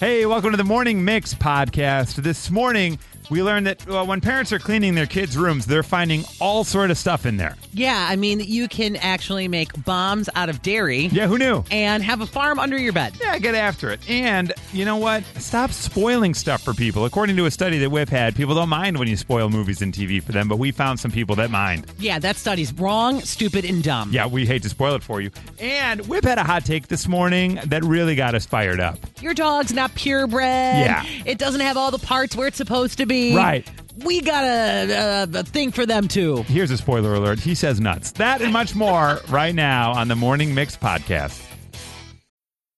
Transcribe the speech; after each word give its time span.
Hey, 0.00 0.26
welcome 0.26 0.50
to 0.50 0.56
the 0.56 0.64
Morning 0.64 1.04
Mix 1.04 1.34
podcast. 1.34 2.16
This 2.16 2.50
morning, 2.50 2.98
we 3.30 3.42
learned 3.42 3.66
that 3.66 3.86
well, 3.86 4.06
when 4.06 4.20
parents 4.20 4.52
are 4.52 4.58
cleaning 4.58 4.94
their 4.94 5.06
kids' 5.06 5.36
rooms, 5.36 5.66
they're 5.66 5.82
finding 5.82 6.24
all 6.40 6.64
sort 6.64 6.90
of 6.90 6.98
stuff 6.98 7.26
in 7.26 7.36
there. 7.36 7.56
Yeah, 7.72 8.06
I 8.08 8.16
mean, 8.16 8.40
you 8.40 8.68
can 8.68 8.96
actually 8.96 9.48
make 9.48 9.70
bombs 9.84 10.28
out 10.34 10.48
of 10.48 10.62
dairy 10.62 11.06
Yeah, 11.06 11.26
who 11.26 11.38
knew? 11.38 11.64
and 11.70 12.02
have 12.02 12.20
a 12.20 12.26
farm 12.26 12.58
under 12.58 12.76
your 12.78 12.92
bed. 12.92 13.14
Yeah, 13.20 13.38
get 13.38 13.54
after 13.54 13.90
it. 13.90 14.00
And 14.08 14.52
you 14.72 14.84
know 14.84 14.96
what? 14.96 15.24
Stop 15.38 15.70
spoiling 15.72 16.34
stuff 16.34 16.62
for 16.62 16.74
people. 16.74 17.04
According 17.04 17.36
to 17.36 17.46
a 17.46 17.50
study 17.50 17.78
that 17.78 17.90
Whip 17.90 18.08
had, 18.08 18.34
people 18.36 18.54
don't 18.54 18.68
mind 18.68 18.98
when 18.98 19.08
you 19.08 19.16
spoil 19.16 19.48
movies 19.50 19.82
and 19.82 19.92
TV 19.92 20.22
for 20.22 20.32
them, 20.32 20.48
but 20.48 20.58
we 20.58 20.70
found 20.70 21.00
some 21.00 21.10
people 21.10 21.34
that 21.36 21.50
mind. 21.50 21.86
Yeah, 21.98 22.18
that 22.20 22.36
study's 22.36 22.72
wrong, 22.74 23.20
stupid, 23.20 23.64
and 23.64 23.82
dumb. 23.82 24.10
Yeah, 24.12 24.26
we 24.26 24.46
hate 24.46 24.62
to 24.62 24.68
spoil 24.68 24.94
it 24.94 25.02
for 25.02 25.20
you. 25.20 25.30
And 25.58 26.06
Whip 26.06 26.24
had 26.24 26.38
a 26.38 26.44
hot 26.44 26.64
take 26.64 26.88
this 26.88 27.08
morning 27.08 27.58
that 27.66 27.82
really 27.84 28.14
got 28.14 28.34
us 28.34 28.46
fired 28.46 28.80
up. 28.80 28.98
Your 29.20 29.34
dog's 29.34 29.72
not 29.72 29.94
purebred. 29.94 30.42
Yeah. 30.42 31.04
It 31.24 31.38
doesn't 31.38 31.60
have 31.60 31.76
all 31.76 31.90
the 31.90 31.98
parts 31.98 32.36
where 32.36 32.46
it's 32.46 32.56
supposed 32.56 32.98
to 32.98 33.06
be. 33.06 33.13
Right. 33.34 33.68
We 34.04 34.20
got 34.20 34.44
a, 34.44 35.28
a, 35.32 35.40
a 35.40 35.42
thing 35.44 35.70
for 35.70 35.86
them, 35.86 36.08
too. 36.08 36.42
Here's 36.44 36.70
a 36.70 36.76
spoiler 36.76 37.14
alert. 37.14 37.38
He 37.38 37.54
says 37.54 37.80
nuts. 37.80 38.12
That 38.12 38.42
and 38.42 38.52
much 38.52 38.74
more 38.74 39.20
right 39.28 39.54
now 39.54 39.92
on 39.92 40.08
the 40.08 40.16
Morning 40.16 40.54
Mix 40.54 40.76
podcast. 40.76 41.53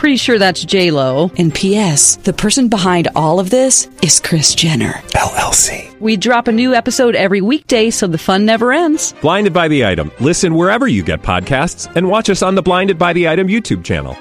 Pretty 0.00 0.16
sure 0.16 0.38
that's 0.38 0.64
J 0.64 0.90
Lo. 0.90 1.30
And 1.36 1.54
P.S. 1.54 2.16
The 2.16 2.32
person 2.32 2.68
behind 2.68 3.08
all 3.14 3.38
of 3.38 3.50
this 3.50 3.86
is 4.00 4.18
Kris 4.18 4.54
Jenner. 4.54 4.94
LLC. 5.12 5.94
We 6.00 6.16
drop 6.16 6.48
a 6.48 6.52
new 6.52 6.72
episode 6.72 7.14
every 7.14 7.42
weekday, 7.42 7.90
so 7.90 8.06
the 8.06 8.16
fun 8.16 8.46
never 8.46 8.72
ends. 8.72 9.12
Blinded 9.20 9.52
by 9.52 9.68
the 9.68 9.84
item. 9.84 10.10
Listen 10.18 10.54
wherever 10.54 10.88
you 10.88 11.02
get 11.02 11.20
podcasts, 11.20 11.94
and 11.96 12.08
watch 12.08 12.30
us 12.30 12.40
on 12.40 12.54
the 12.54 12.62
Blinded 12.62 12.98
by 12.98 13.12
the 13.12 13.28
Item 13.28 13.48
YouTube 13.48 13.84
channel. 13.84 14.16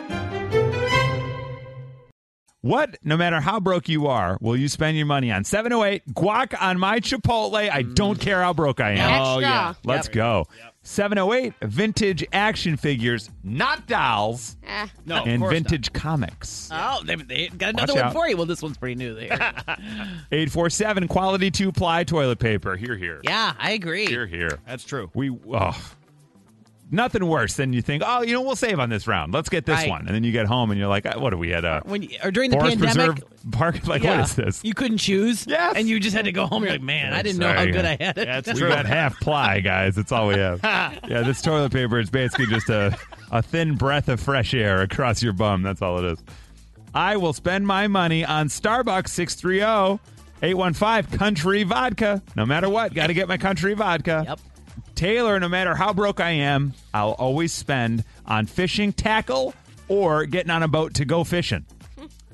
What, 2.59 2.97
no 3.05 3.15
matter 3.15 3.39
how 3.39 3.61
broke 3.61 3.87
you 3.87 4.07
are, 4.07 4.37
will 4.41 4.57
you 4.57 4.67
spend 4.67 4.97
your 4.97 5.05
money 5.05 5.31
on? 5.31 5.45
708 5.45 6.13
guac 6.13 6.61
on 6.61 6.77
my 6.77 6.99
Chipotle. 6.99 7.69
I 7.69 7.83
don't 7.83 8.19
care 8.19 8.41
how 8.41 8.51
broke 8.51 8.81
I 8.81 8.95
am. 8.95 9.21
Oh, 9.21 9.39
yeah. 9.39 9.75
Let's 9.85 10.09
go. 10.09 10.45
708 10.81 11.53
vintage 11.61 12.25
action 12.31 12.77
figures, 12.77 13.29
not 13.43 13.85
dolls, 13.87 14.55
Eh. 14.65 14.87
No, 15.05 15.23
and 15.25 15.45
vintage 15.47 15.91
comics. 15.93 16.69
Oh, 16.71 17.01
they, 17.03 17.15
they 17.15 17.47
got 17.49 17.69
another 17.71 17.93
Watch 17.93 17.99
one 18.01 18.05
out. 18.05 18.13
for 18.13 18.27
you. 18.29 18.37
Well, 18.37 18.45
this 18.45 18.61
one's 18.61 18.77
pretty 18.77 18.95
new. 18.95 19.13
There. 19.13 19.27
847 20.31 21.07
quality 21.07 21.51
two 21.51 21.71
ply 21.71 22.03
toilet 22.03 22.39
paper. 22.39 22.75
Here, 22.75 22.95
here. 22.95 23.19
yeah, 23.23 23.53
I 23.59 23.71
agree. 23.71 24.05
Here, 24.05 24.25
here. 24.25 24.59
That's 24.65 24.83
true. 24.83 25.11
We, 25.13 25.37
oh, 25.53 25.91
nothing 26.91 27.25
worse 27.25 27.55
than 27.55 27.73
you 27.73 27.81
think, 27.81 28.03
oh, 28.05 28.21
you 28.21 28.33
know, 28.33 28.41
we'll 28.41 28.55
save 28.55 28.79
on 28.79 28.89
this 28.89 29.07
round. 29.07 29.33
Let's 29.33 29.49
get 29.49 29.65
this 29.65 29.77
Right. 29.79 29.89
one. 29.89 30.05
And 30.07 30.15
then 30.15 30.23
you 30.23 30.31
get 30.31 30.45
home 30.45 30.71
and 30.71 30.79
you're 30.79 30.89
like, 30.89 31.05
uh, 31.05 31.19
what 31.19 31.29
do 31.31 31.37
we 31.37 31.49
had 31.49 31.65
uh, 31.65 31.81
a 31.85 31.89
When 31.89 32.03
you, 32.03 32.17
or 32.23 32.31
during 32.31 32.51
the 32.51 32.57
Forest 32.57 32.79
pandemic, 32.79 33.15
Preserve 33.17 33.51
Park? 33.51 33.79
Like, 33.87 34.03
yeah, 34.03 34.17
what 34.19 34.29
is 34.29 34.35
this? 34.35 34.63
You 34.63 34.73
couldn't 34.73 34.97
choose. 34.99 35.45
Yes. 35.47 35.73
And 35.75 35.87
you 35.87 35.99
just 35.99 36.15
had 36.15 36.25
to 36.25 36.31
go 36.31 36.45
home. 36.45 36.63
You're 36.63 36.73
like, 36.73 36.81
man, 36.81 37.13
I 37.13 37.21
didn't 37.21 37.39
know 37.39 37.51
how 37.51 37.65
good. 37.65 37.85
I 37.85 37.97
had 37.99 38.17
it. 38.17 38.25
That's 38.25 38.53
we 38.53 38.67
got 38.67 38.85
half 38.85 39.19
ply, 39.19 39.59
guys. 39.61 39.95
That's 39.95 40.11
all 40.11 40.27
we 40.27 40.35
have. 40.35 40.59
yeah, 40.63 41.21
this 41.21 41.41
toilet 41.41 41.71
paper 41.71 41.99
is 41.99 42.09
basically 42.09 42.47
just 42.47 42.69
a, 42.69 42.97
a 43.31 43.41
thin 43.41 43.75
breath 43.75 44.09
of 44.09 44.19
fresh 44.19 44.53
air 44.53 44.81
across 44.81 45.23
your 45.23 45.33
bum. 45.33 45.63
That's 45.63 45.81
all 45.81 45.97
it 46.03 46.13
is. 46.13 46.19
I 46.93 47.17
will 47.17 47.33
spend 47.33 47.67
my 47.67 47.87
money 47.87 48.25
on 48.25 48.47
Starbucks 48.47 49.09
630 49.09 49.99
815 50.41 51.17
Country 51.17 51.63
Vodka. 51.63 52.21
No 52.35 52.45
matter 52.45 52.69
what, 52.69 52.93
got 52.93 53.07
to 53.07 53.13
get 53.13 53.27
my 53.27 53.37
Country 53.37 53.73
Vodka. 53.73 54.23
Yep. 54.27 54.39
Taylor, 54.95 55.39
no 55.39 55.49
matter 55.49 55.75
how 55.75 55.93
broke 55.93 56.19
I 56.19 56.31
am, 56.31 56.73
I'll 56.93 57.11
always 57.11 57.53
spend 57.53 58.03
on 58.25 58.45
fishing 58.45 58.93
tackle 58.93 59.53
or 59.87 60.25
getting 60.25 60.51
on 60.51 60.63
a 60.63 60.67
boat 60.67 60.93
to 60.95 61.05
go 61.05 61.23
fishing. 61.23 61.65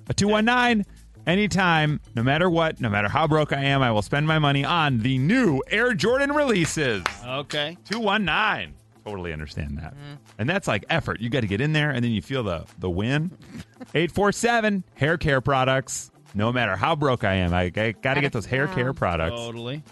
A 0.07 0.13
219, 0.13 0.85
anytime, 1.25 1.99
no 2.15 2.23
matter 2.23 2.49
what, 2.49 2.79
no 2.79 2.89
matter 2.89 3.07
how 3.07 3.27
broke 3.27 3.53
I 3.53 3.63
am, 3.63 3.81
I 3.81 3.91
will 3.91 4.01
spend 4.01 4.27
my 4.27 4.39
money 4.39 4.63
on 4.63 4.99
the 4.99 5.17
new 5.17 5.61
Air 5.69 5.93
Jordan 5.93 6.31
releases. 6.31 7.03
Okay. 7.25 7.77
219. 7.89 8.75
Totally 9.03 9.33
understand 9.33 9.77
that. 9.77 9.93
Mm. 9.93 10.17
And 10.39 10.49
that's 10.49 10.67
like 10.67 10.85
effort. 10.89 11.21
You 11.21 11.29
got 11.29 11.41
to 11.41 11.47
get 11.47 11.61
in 11.61 11.73
there 11.73 11.91
and 11.91 12.03
then 12.03 12.11
you 12.11 12.21
feel 12.21 12.43
the, 12.43 12.65
the 12.79 12.89
win. 12.89 13.31
847, 13.93 14.83
hair 14.95 15.17
care 15.17 15.41
products. 15.41 16.11
No 16.33 16.51
matter 16.51 16.75
how 16.75 16.95
broke 16.95 17.23
I 17.23 17.35
am, 17.35 17.53
I, 17.53 17.69
got 17.69 18.15
to 18.15 18.21
get 18.21 18.33
those 18.33 18.45
hair 18.45 18.67
care 18.67 18.93
products. 18.93 19.39
Totally. 19.39 19.83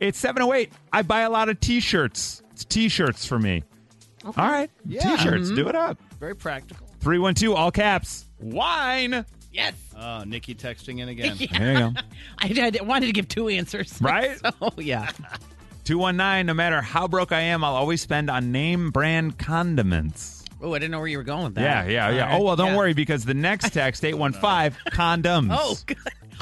It's 0.00 0.18
708. 0.18 0.72
I 0.92 1.02
buy 1.02 1.20
a 1.20 1.30
lot 1.30 1.48
of 1.48 1.60
t 1.60 1.78
shirts. 1.80 2.42
It's 2.52 2.64
t 2.64 2.88
shirts 2.88 3.24
for 3.26 3.38
me. 3.38 3.62
All 4.24 4.32
right. 4.36 4.70
Yeah. 4.84 5.02
T 5.16 5.22
shirts. 5.22 5.46
Mm-hmm. 5.48 5.56
Do 5.56 5.68
it 5.68 5.76
up. 5.76 5.98
Very 6.18 6.34
practical. 6.34 6.86
312, 7.00 7.56
all 7.56 7.70
caps. 7.70 8.26
Wine. 8.40 9.24
Yes. 9.52 9.74
Oh, 9.96 10.22
Nikki 10.24 10.54
texting 10.54 11.00
in 11.00 11.08
again. 11.08 11.36
There 11.58 11.72
you 11.72 11.78
go. 11.78 11.92
I, 12.38 12.72
I 12.80 12.82
wanted 12.84 13.06
to 13.06 13.12
give 13.12 13.28
two 13.28 13.48
answers. 13.48 13.96
Right? 14.00 14.38
So, 14.38 14.52
yeah. 14.78 15.10
219, 15.84 16.46
no 16.46 16.54
matter 16.54 16.80
how 16.80 17.08
broke 17.08 17.32
I 17.32 17.40
am, 17.40 17.64
I'll 17.64 17.74
always 17.74 18.00
spend 18.00 18.30
on 18.30 18.52
name 18.52 18.90
brand 18.90 19.38
condiments. 19.38 20.44
Oh, 20.62 20.74
I 20.74 20.78
didn't 20.78 20.90
know 20.92 20.98
where 20.98 21.08
you 21.08 21.16
were 21.16 21.24
going 21.24 21.44
with 21.44 21.54
that. 21.54 21.88
Yeah, 21.88 21.90
yeah, 21.90 22.10
yeah. 22.10 22.22
All 22.24 22.28
right. 22.30 22.40
Oh, 22.40 22.44
well, 22.44 22.56
don't 22.56 22.68
Yeah. 22.72 22.76
worry 22.76 22.92
because 22.92 23.24
the 23.24 23.32
next 23.34 23.72
text, 23.72 24.04
815, 24.04 24.78
condoms. 24.92 25.56
Oh, 25.58 25.74
good. 25.86 25.96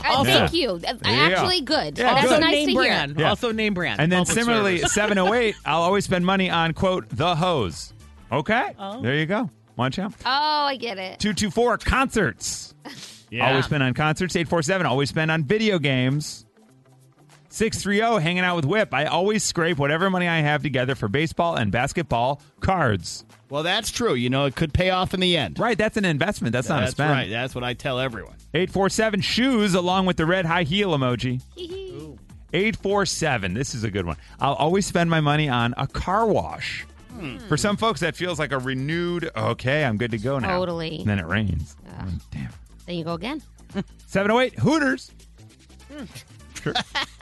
Uh, 0.05 0.13
Also- 0.13 0.31
thank 0.31 0.53
you. 0.55 0.79
That's 0.79 1.01
There 1.03 1.13
you 1.13 1.29
go. 1.31 1.35
actually 1.37 1.61
good. 1.63 1.99
Yeah, 1.99 2.15
That's 2.15 2.29
good. 2.29 2.41
nice 2.41 2.53
name 2.53 2.69
to 2.69 2.75
brand. 2.75 3.11
hear. 3.17 3.21
Yeah. 3.25 3.31
Also 3.31 3.53
name 3.53 3.75
brand. 3.75 4.01
And 4.01 4.11
then 4.13 4.21
Public 4.25 4.39
similarly, 4.39 4.77
service. 4.79 4.93
708, 4.95 5.55
I'll 5.65 5.83
always 5.83 6.05
spend 6.05 6.25
money 6.27 6.51
on, 6.51 6.73
quote, 6.75 7.09
the 7.11 7.35
hose. 7.37 7.93
Okay. 8.31 8.75
There 9.03 9.15
you 9.15 9.27
go. 9.27 9.51
Watch 9.77 9.99
out. 9.99 10.13
Oh, 10.27 10.29
I 10.67 10.77
get 10.77 10.99
it. 10.99 11.19
224, 11.21 11.79
concerts. 11.79 12.75
Yeah. 13.31 13.47
Always 13.51 13.67
spend 13.67 13.83
on 13.83 13.95
concerts. 13.95 14.35
847, 14.35 14.87
always 14.87 15.09
spend 15.09 15.31
on 15.31 15.45
video 15.45 15.79
games. 15.79 16.45
630, 17.59 18.23
hanging 18.23 18.45
out 18.45 18.55
with 18.55 18.65
Whip. 18.65 18.95
I 18.95 19.07
always 19.07 19.43
scrape 19.43 19.79
whatever 19.79 20.09
money 20.11 20.29
I 20.29 20.39
have 20.43 20.63
together 20.63 20.95
for 20.95 21.09
baseball 21.09 21.57
and 21.57 21.73
basketball 21.73 22.41
cards. 22.61 23.25
Well, 23.51 23.65
that's 23.65 23.91
true. 23.91 24.15
You 24.15 24.31
know, 24.31 24.45
it 24.45 24.55
could 24.55 24.73
pay 24.73 24.91
off 24.91 25.13
in 25.13 25.19
the 25.19 25.37
end. 25.37 25.59
Right, 25.59 25.77
that's 25.77 25.97
an 25.97 26.05
investment. 26.05 26.53
That's, 26.53 26.69
not 26.69 26.79
a 26.79 26.81
That's 26.83 26.93
spend. 26.93 27.11
right. 27.11 27.29
That's 27.29 27.57
what 27.57 27.65
I 27.65 27.75
tell 27.75 27.99
everyone. 27.99 28.35
847, 28.55 29.23
shoes 29.23 29.75
along 29.75 30.07
with 30.07 30.17
the 30.17 30.25
red 30.25 30.47
high 30.47 30.63
heel 30.63 30.91
emoji. 30.97 31.41
847, 32.53 33.55
this 33.55 33.75
is 33.75 33.83
a 33.83 33.91
good 33.91 34.07
one. 34.07 34.17
I'll 34.39 34.55
always 34.55 34.87
spend 34.87 35.11
my 35.11 35.21
money 35.21 35.49
on 35.49 35.75
a 35.77 35.89
car 35.89 36.27
wash. 36.27 36.87
Hmm. 37.11 37.39
For 37.49 37.57
some 37.57 37.77
folks, 37.77 37.99
that 38.01 38.15
feels 38.15 38.39
like 38.39 38.53
a 38.53 38.59
renewed, 38.59 39.31
okay, 39.37 39.85
I'm 39.85 39.97
good 39.97 40.13
to 40.13 40.19
go 40.19 40.39
now. 40.39 40.57
Totally. 40.59 40.99
And 41.01 41.07
then 41.09 41.19
it 41.19 41.27
rains. 41.27 41.75
Damn. 42.31 42.51
There 42.87 42.95
you 42.95 43.03
go 43.03 43.15
again. 43.15 43.43
708, 44.07 44.61
Hooters. 44.61 45.11
Hmm. 45.93 46.05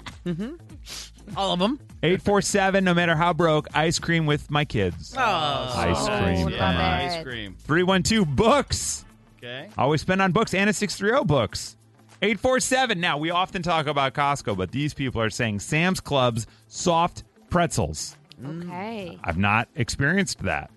All 1.37 1.53
of 1.53 1.59
them. 1.59 1.79
847, 2.03 2.85
no 2.85 2.95
matter 2.95 3.17
how 3.17 3.33
broke, 3.33 3.69
ice 3.75 3.99
cream 3.99 4.27
with 4.27 4.51
my 4.51 4.65
kids. 4.65 5.15
Oh, 5.17 5.21
ice 5.23 6.07
cream. 6.07 6.45
love 6.47 6.59
come 6.59 6.77
on. 6.77 6.81
Ice 6.81 7.23
cream. 7.23 7.57
312, 7.61 8.37
books. 8.37 9.05
Okay. 9.39 9.69
Always 9.79 10.01
spend 10.01 10.23
on 10.23 10.33
books 10.33 10.55
and 10.55 10.69
a 10.71 10.73
630 10.73 11.25
books. 11.27 11.77
847. 12.23 13.01
Now, 13.01 13.19
we 13.19 13.31
often 13.31 13.63
talk 13.63 13.87
about 13.87 14.15
Costco, 14.15 14.57
but 14.57 14.71
these 14.73 14.95
people 14.95 15.21
are 15.21 15.31
saying 15.31 15.61
Sam's 15.61 16.01
Club's 16.01 16.47
soft 16.69 17.25
pretzels. 17.51 18.17
Okay. 18.45 19.19
I've 19.25 19.39
not 19.39 19.69
experienced 19.77 20.41
that. 20.43 20.71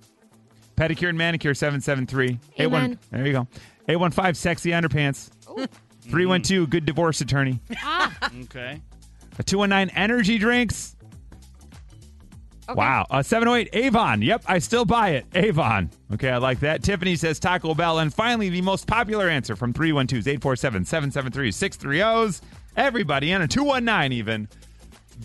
Pedicure 0.76 1.10
and 1.10 1.18
manicure 1.18 1.54
773. 1.54 2.40
Amen. 2.60 2.98
There 3.12 3.26
you 3.26 3.34
go. 3.34 3.48
815 3.88 4.34
sexy 4.36 4.70
underpants. 4.72 5.30
312 6.02 6.70
good 6.70 6.86
divorce 6.86 7.22
attorney. 7.22 7.60
Ah, 7.78 8.30
Okay. 8.44 8.82
A 9.40 9.44
219 9.44 9.96
energy 9.96 10.38
drinks. 10.38 10.96
Wow. 12.76 13.08
Uh, 13.10 13.24
708 13.24 13.70
Avon. 13.74 14.22
Yep, 14.22 14.44
I 14.46 14.60
still 14.60 14.86
buy 14.86 15.12
it. 15.12 15.26
Avon. 15.34 15.90
Okay, 16.14 16.30
I 16.30 16.38
like 16.38 16.60
that. 16.60 16.84
Tiffany 16.84 17.16
says 17.16 17.40
Taco 17.40 17.74
Bell. 17.74 18.00
And 18.00 18.14
finally, 18.14 18.50
the 18.50 18.62
most 18.62 18.86
popular 18.86 19.28
answer 19.28 19.56
from 19.56 19.74
312s, 19.74 20.28
847 20.28 20.86
773 20.86 21.52
630s. 21.52 22.42
Everybody, 22.76 23.32
and 23.32 23.42
a 23.44 23.48
219 23.48 24.12
even. 24.18 24.48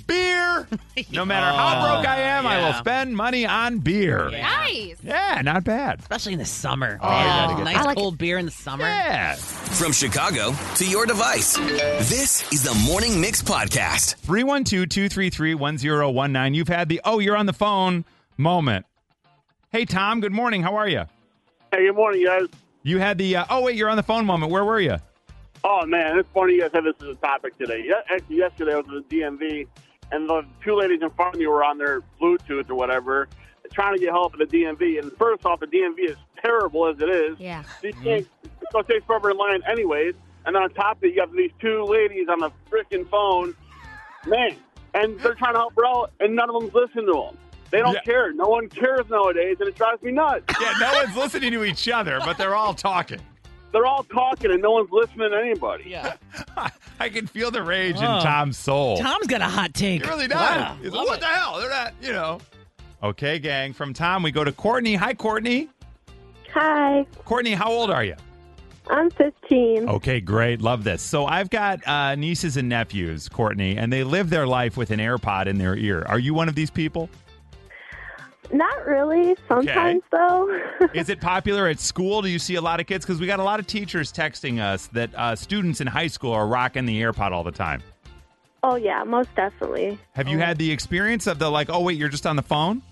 Beer. 0.07 0.67
No 1.13 1.25
matter 1.25 1.47
how 1.57 1.81
broke 1.95 2.09
I 2.09 2.21
am, 2.21 2.47
I 2.47 2.57
will 2.57 2.69
yeah. 2.69 2.79
spend 2.79 3.17
money 3.17 3.47
on 3.47 3.79
beer. 3.79 4.29
Yeah, 4.31 4.41
Nice. 4.43 4.97
Yeah, 5.03 5.41
not 5.43 5.65
bad. 5.65 6.01
Especially 6.01 6.33
in 6.33 6.39
the 6.39 6.45
summer. 6.45 6.99
Oh, 7.01 7.09
you 7.09 7.25
gotta 7.25 7.55
get 7.57 7.65
nice 7.65 7.77
I 7.77 7.83
like 7.83 7.97
cold 7.97 8.19
beer 8.19 8.39
in 8.39 8.45
the 8.45 8.51
summer. 8.51 8.85
Yeah. 8.85 9.35
From 9.35 9.93
Chicago 9.93 10.55
to 10.77 10.87
your 10.87 11.07
device, 11.07 11.57
this 11.57 12.51
is 12.53 12.63
the 12.63 12.75
Morning 12.87 13.21
Mix 13.21 13.43
Podcast. 13.43 14.17
312 14.17 14.89
233 14.89 15.55
1019. 15.55 16.55
You've 16.55 16.69
had 16.69 16.89
the, 16.89 17.01
oh, 17.05 17.19
you're 17.21 17.37
on 17.37 17.47
the 17.47 17.53
phone 17.53 18.05
moment. 18.37 18.87
Hey, 19.71 19.85
Tom, 19.85 20.21
good 20.21 20.33
morning. 20.33 20.63
How 20.63 20.77
are 20.77 20.89
you? 20.89 21.05
Hey, 21.73 21.87
good 21.87 21.97
morning, 21.97 22.25
guys. 22.25 22.49
You 22.83 22.99
had 22.99 23.19
the, 23.19 23.37
uh, 23.37 23.45
oh, 23.51 23.63
wait, 23.63 23.77
you're 23.77 23.89
on 23.89 23.97
the 23.97 24.03
phone 24.03 24.27
moment. 24.27 24.51
Where 24.53 24.65
were 24.65 24.81
you? 24.81 24.97
Oh 25.67 25.87
man, 25.87 26.19
it's 26.19 26.29
funny 26.35 26.55
you 26.55 26.61
guys 26.61 26.71
have 26.75 26.85
this 26.85 26.95
as 27.01 27.09
a 27.09 27.15
topic 27.15 27.57
today. 27.57 27.83
Yeah, 27.87 28.03
actually, 28.15 28.37
yesterday 28.37 28.75
I 28.75 28.77
was 28.77 28.87
at 28.95 29.09
the 29.09 29.17
DMV, 29.21 29.67
and 30.13 30.29
the 30.29 30.45
two 30.63 30.75
ladies 30.77 31.01
in 31.01 31.09
front 31.11 31.35
of 31.35 31.41
me 31.41 31.47
were 31.47 31.65
on 31.65 31.79
their 31.79 32.03
Bluetooth 32.21 32.69
or 32.69 32.75
whatever, 32.75 33.29
trying 33.73 33.95
to 33.95 34.01
get 34.01 34.11
help 34.11 34.35
at 34.39 34.51
the 34.51 34.59
DMV. 34.63 34.99
And 35.01 35.11
first 35.17 35.47
off, 35.47 35.61
the 35.61 35.67
DMV 35.67 36.11
is 36.11 36.17
terrible 36.43 36.87
as 36.87 36.97
it 37.01 37.09
is. 37.09 37.41
Yeah. 37.41 37.63
So 37.81 37.87
you 37.87 37.93
can't 37.95 38.29
go 38.73 38.83
take 38.83 39.07
forever 39.07 39.31
in 39.31 39.39
line, 39.39 39.63
anyways. 39.67 40.15
And 40.45 40.55
on 40.55 40.69
top 40.75 40.99
of 40.99 41.05
it, 41.05 41.15
you 41.15 41.21
have 41.21 41.33
these 41.33 41.53
two 41.59 41.85
ladies 41.85 42.29
on 42.29 42.41
the 42.41 42.51
freaking 42.71 43.09
phone, 43.09 43.55
man, 44.27 44.57
and 44.93 45.19
they're 45.21 45.35
trying 45.35 45.55
to 45.55 45.61
help 45.61 45.75
her 45.77 45.87
out, 45.87 46.13
and 46.21 46.37
none 46.37 46.51
of 46.51 46.61
them's 46.61 46.75
listening 46.75 47.07
to 47.07 47.13
them. 47.13 47.39
They 47.71 47.79
don't 47.79 47.95
Yeah. 47.95 48.01
care. 48.03 48.33
No 48.35 48.45
one 48.49 48.69
cares 48.69 49.09
nowadays, 49.09 49.57
and 49.59 49.69
it 49.71 49.75
drives 49.77 50.03
me 50.03 50.13
nuts. 50.13 50.45
Yeah, 50.61 50.75
no 50.79 50.93
one's 50.93 51.17
listening 51.17 51.53
to 51.53 51.65
each 51.65 51.89
other, 51.89 52.21
but 52.23 52.37
they're 52.37 52.55
all 52.55 52.75
talking. 52.75 53.21
They're 53.75 53.85
all 53.87 54.05
talking, 54.05 54.51
and 54.53 54.63
no 54.63 54.71
one's 54.71 54.91
listening 54.93 55.31
to 55.33 55.37
anybody. 55.37 55.85
Yeah. 55.89 56.15
I 57.01 57.09
can 57.09 57.27
feel 57.27 57.51
the 57.51 57.63
rage 57.63 57.97
in 57.97 58.05
Oh. 58.05 58.21
Tom's 58.23 58.57
soul. 58.57 58.97
Tom's 58.97 59.27
got 59.27 59.41
a 59.43 59.49
hot 59.49 59.75
take. 59.75 60.05
He 60.05 60.09
really 60.09 60.29
does. 60.29 60.39
Wow. 60.39 60.79
He's 60.81 60.93
like, 60.93 61.07
what 61.09 61.19
the 61.21 61.27
hell? 61.27 61.59
They're 61.59 61.69
not, 61.69 61.93
you 62.01 62.13
know. 62.13 62.39
Okay, 63.03 63.39
gang. 63.41 63.73
From 63.73 63.93
Tom, 63.93 64.23
we 64.23 64.31
go 64.31 64.45
to 64.45 64.53
Courtney. 64.53 64.95
Hi, 64.95 65.13
Courtney. 65.13 65.69
Hi, 66.55 67.05
Courtney, 67.25 67.53
how 67.53 67.69
old 67.71 67.91
are 67.91 68.05
you? 68.05 68.15
I'm 68.89 69.11
15. 69.11 69.89
Okay, 69.89 70.21
great. 70.21 70.61
Love 70.63 70.85
this. 70.85 71.03
So 71.03 71.27
I've 71.27 71.51
got 71.51 71.87
uh, 71.89 72.15
nieces 72.15 72.57
and 72.57 72.69
nephews, 72.69 73.29
Courtney, 73.29 73.77
and 73.77 73.93
they 73.93 74.05
live 74.05 74.31
their 74.31 74.47
life 74.47 74.77
with 74.77 74.93
an 74.93 75.01
AirPod 75.01 75.47
in 75.47 75.59
their 75.59 75.75
ear. 75.77 76.05
Are 76.09 76.19
you 76.21 76.33
one 76.33 76.49
of 76.49 76.55
these 76.55 76.71
people? 76.71 77.11
Not 78.53 78.87
really. 78.87 79.37
Sometimes, 79.49 80.03
though. 80.11 80.61
Is 80.95 81.09
it 81.09 81.21
popular 81.21 81.67
at 81.69 81.81
school? 81.81 82.23
Do 82.23 82.29
you 82.29 82.39
see 82.39 82.55
a 82.57 82.61
lot 82.61 82.81
of 82.81 82.87
kids? 82.87 83.05
Because 83.05 83.21
we 83.21 83.27
got 83.27 83.41
a 83.41 83.45
lot 83.45 83.59
of 83.61 83.67
teachers 83.67 84.13
texting 84.13 84.61
us 84.61 84.87
that 84.89 85.15
uh, 85.15 85.35
students 85.35 85.81
in 85.81 85.87
high 85.87 86.07
school 86.07 86.33
are 86.33 86.47
rocking 86.47 86.87
the 86.87 87.01
AirPod 87.01 87.33
all 87.33 87.45
the 87.45 87.53
time. 87.53 87.83
oh, 88.63 88.77
yeah, 88.77 89.05
most 89.05 89.35
definitely. 89.35 89.99
Have 90.13 90.29
you 90.29 90.39
had 90.39 90.59
the 90.59 90.71
experience 90.71 91.27
of 91.27 91.39
the 91.39 91.51
like, 91.51 91.69
oh 91.71 91.81
wait, 91.81 91.99
you're 91.99 92.09
just 92.09 92.27
on 92.27 92.37
the 92.37 92.43
phone? 92.43 92.83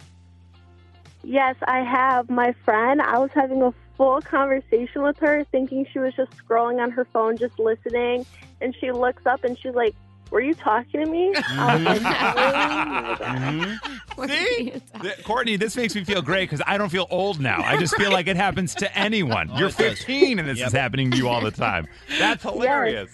Yes, 1.23 1.57
I 1.63 1.81
have. 1.81 2.29
My 2.29 2.55
friend, 2.65 3.01
I 3.01 3.19
was 3.19 3.31
having 3.33 3.63
a 3.63 3.73
full 3.97 4.21
conversation 4.23 5.03
with 5.03 5.17
her, 5.19 5.45
thinking 5.53 5.87
she 5.93 5.99
was 5.99 6.15
just 6.15 6.33
scrolling 6.37 6.83
on 6.83 6.91
her 6.91 7.05
phone, 7.05 7.37
just 7.37 7.59
listening. 7.59 8.27
And 8.61 8.75
she 8.81 8.91
looks 8.91 9.25
up 9.27 9.45
and 9.45 9.57
she's 9.59 9.75
like, 9.75 9.95
Were 10.33 10.41
you 10.41 10.55
talking 10.55 11.05
to 11.05 11.07
me? 11.11 11.35
I 11.37 11.77
was 11.77 11.99
mm-hmm. 11.99 13.75
"Oh. 14.19 14.23
Mm-hmm. 14.23 14.27
See, 14.31 14.73
Th- 15.03 15.25
Courtney, 15.25 15.57
this 15.57 15.77
makes 15.77 15.95
me 15.95 16.05
feel 16.05 16.23
great 16.23 16.49
because 16.49 16.63
I 16.67 16.79
don't 16.79 16.89
feel 16.89 17.07
old 17.11 17.39
now. 17.39 17.61
I 17.63 17.77
just 17.77 17.95
feel 17.97 18.11
like 18.11 18.29
it 18.29 18.37
happens 18.37 18.75
to 18.77 18.99
anyone. 18.99 19.51
Oh, 19.53 19.59
You're 19.59 19.69
15 19.69 20.39
and 20.39 20.49
this 20.49 20.59
is 20.59 20.73
happening 20.73 21.11
to 21.11 21.19
you 21.19 21.29
all 21.29 21.43
the 21.43 21.51
time. 21.51 21.87
That's 22.19 22.43
hilarious. 22.43 23.11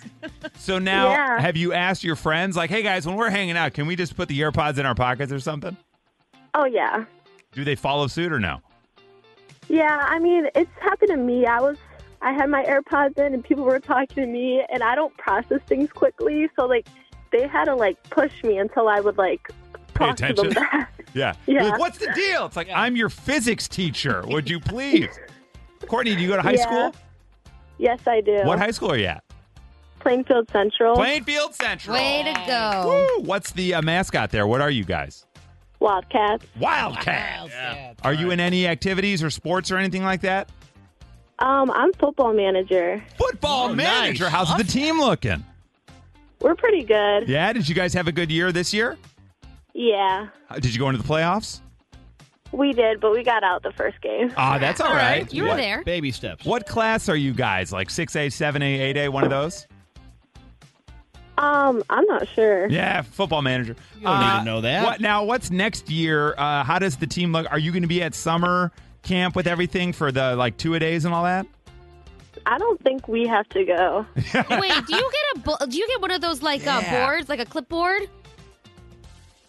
So 0.58 0.78
now, 0.78 1.10
Yeah. 1.10 1.40
have 1.40 1.56
you 1.56 1.72
asked 1.72 2.04
your 2.04 2.14
friends, 2.14 2.56
like, 2.56 2.70
hey 2.70 2.82
guys, 2.84 3.04
when 3.04 3.16
we're 3.16 3.30
hanging 3.30 3.56
out, 3.56 3.74
can 3.74 3.88
we 3.88 3.96
just 3.96 4.16
put 4.16 4.28
the 4.28 4.38
AirPods 4.38 4.78
in 4.78 4.86
our 4.86 4.94
pockets 4.94 5.32
or 5.32 5.40
something? 5.40 5.76
Oh, 6.54 6.66
yeah. 6.66 7.04
Do 7.50 7.64
they 7.64 7.74
follow 7.74 8.06
suit 8.06 8.32
or 8.32 8.38
no? 8.38 8.60
Yeah, 9.68 10.06
I 10.08 10.20
mean, 10.20 10.48
it's 10.54 10.70
happened 10.80 11.10
to 11.10 11.16
me. 11.16 11.46
I 11.46 11.60
was. 11.60 11.78
I 12.20 12.32
had 12.32 12.48
my 12.48 12.64
AirPods 12.64 13.18
in 13.18 13.34
and 13.34 13.44
people 13.44 13.64
were 13.64 13.78
talking 13.80 14.24
to 14.24 14.26
me 14.26 14.64
and 14.72 14.82
I 14.82 14.94
don't 14.96 15.16
process 15.16 15.60
things 15.66 15.90
quickly, 15.90 16.48
so 16.56 16.66
like 16.66 16.86
they 17.30 17.46
had 17.46 17.64
to 17.66 17.74
like 17.74 18.02
push 18.10 18.32
me 18.44 18.58
until 18.58 18.88
I 18.88 19.00
would 19.00 19.18
like 19.18 19.48
Pay 19.94 20.06
talk 20.06 20.16
to 20.16 20.22
them 20.22 20.32
attention. 20.46 20.52
back. 20.54 20.92
Yeah. 21.14 21.32
Yeah. 21.46 21.62
like, 21.64 21.78
what's 21.80 21.98
the 21.98 22.12
deal? 22.14 22.44
It's 22.46 22.54
like, 22.56 22.68
I'm 22.72 22.94
your 22.94 23.08
physics 23.08 23.66
teacher. 23.66 24.22
Would 24.26 24.48
you 24.50 24.60
please? 24.60 25.08
Courtney, 25.88 26.14
do 26.14 26.20
you 26.20 26.28
go 26.28 26.36
to 26.36 26.42
high 26.42 26.52
Yeah. 26.52 26.62
school? 26.90 26.94
Yes, 27.78 28.00
I 28.06 28.20
do. 28.20 28.40
What 28.44 28.58
high 28.58 28.72
school 28.72 28.92
are 28.92 28.96
you 28.96 29.06
at? 29.06 29.24
Plainfield 30.00 30.50
Central. 30.50 30.94
Plainfield 30.94 31.54
Central. 31.54 31.94
Way 31.96 32.22
to 32.24 32.42
go. 32.46 33.06
Woo! 33.18 33.22
What's 33.24 33.52
the 33.52 33.74
uh, 33.74 33.82
mascot 33.82 34.30
there? 34.30 34.46
What 34.46 34.60
are 34.60 34.70
you 34.70 34.84
guys? 34.84 35.24
Wildcats. 35.80 36.44
Wildcats. 36.60 37.52
Are 38.04 38.12
you 38.12 38.30
in 38.30 38.38
any 38.40 38.66
activities 38.66 39.22
or 39.22 39.30
sports 39.30 39.70
or 39.70 39.78
anything 39.78 40.02
like 40.04 40.20
that? 40.22 40.50
Um, 41.38 41.70
I'm 41.70 41.92
football 41.94 42.32
manager. 42.34 43.02
Football 43.16 43.70
Oh, 43.70 43.74
manager. 43.74 44.24
nice. 44.24 44.32
How's 44.32 44.56
the 44.56 44.64
team 44.64 45.00
looking? 45.00 45.44
We're 46.40 46.54
pretty 46.54 46.84
good. 46.84 47.28
Yeah. 47.28 47.52
Did 47.52 47.68
you 47.68 47.74
guys 47.74 47.92
have 47.94 48.08
a 48.08 48.12
good 48.12 48.30
year 48.30 48.52
this 48.52 48.72
year? 48.72 48.96
Yeah, 49.74 50.28
Uh, 50.50 50.58
Did 50.58 50.72
you 50.74 50.80
go 50.80 50.88
into 50.88 51.00
the 51.00 51.06
playoffs? 51.08 51.60
we 52.50 52.72
did, 52.72 52.98
but 53.00 53.12
we 53.12 53.22
got 53.22 53.44
out 53.44 53.62
the 53.62 53.70
first 53.72 54.00
game. 54.00 54.32
Ah, 54.36 54.58
that's 54.58 54.80
all 54.80 54.92
right. 54.94 55.30
You 55.32 55.42
were 55.44 55.48
What- 55.50 55.56
there. 55.58 55.82
Baby 55.84 56.10
steps. 56.10 56.44
What 56.44 56.66
class 56.66 57.08
are 57.08 57.14
you 57.16 57.32
guys? 57.32 57.72
Like 57.72 57.88
6A, 57.90 58.28
7A, 58.30 58.80
8A, 58.80 59.08
one 59.10 59.22
of 59.24 59.30
those? 59.30 59.66
Um, 61.36 61.82
I'm 61.88 62.04
not 62.06 62.26
sure. 62.34 62.68
Yeah, 62.68 63.02
football 63.02 63.42
manager. 63.42 63.76
You 63.96 64.02
don't 64.04 64.20
need 64.20 64.38
to 64.40 64.44
know 64.44 64.60
that. 64.62 64.84
What 64.84 65.00
now? 65.00 65.22
What's 65.24 65.50
next 65.52 65.88
year? 65.88 66.34
Uh, 66.36 66.64
how 66.64 66.80
does 66.80 66.96
the 66.96 67.06
team 67.06 67.30
look? 67.32 67.46
Are 67.52 67.58
you 67.60 67.70
going 67.70 67.82
to 67.82 67.88
be 67.88 68.02
at 68.02 68.14
summer 68.14 68.72
camp 69.02 69.36
with 69.36 69.46
everything 69.46 69.92
for 69.92 70.10
the 70.10 70.34
like 70.34 70.56
two 70.56 70.74
a 70.74 70.80
days 70.80 71.04
and 71.04 71.14
all 71.14 71.22
that? 71.24 71.46
I 72.50 72.56
don't 72.58 72.80
think 72.82 73.06
we 73.08 73.26
have 73.26 73.48
to 73.50 73.64
go. 73.64 74.06
Wait, 74.16 74.72
do 74.86 74.96
you 74.96 75.10
get 75.12 75.36
a 75.36 75.38
bu- 75.40 75.66
do 75.70 75.76
you 75.76 75.86
get 75.86 76.00
one 76.00 76.10
of 76.10 76.20
those 76.22 76.42
like 76.42 76.66
uh, 76.66 76.80
Yeah. 76.82 77.06
boards, 77.06 77.28
like 77.28 77.40
a 77.40 77.44
clipboard? 77.44 78.08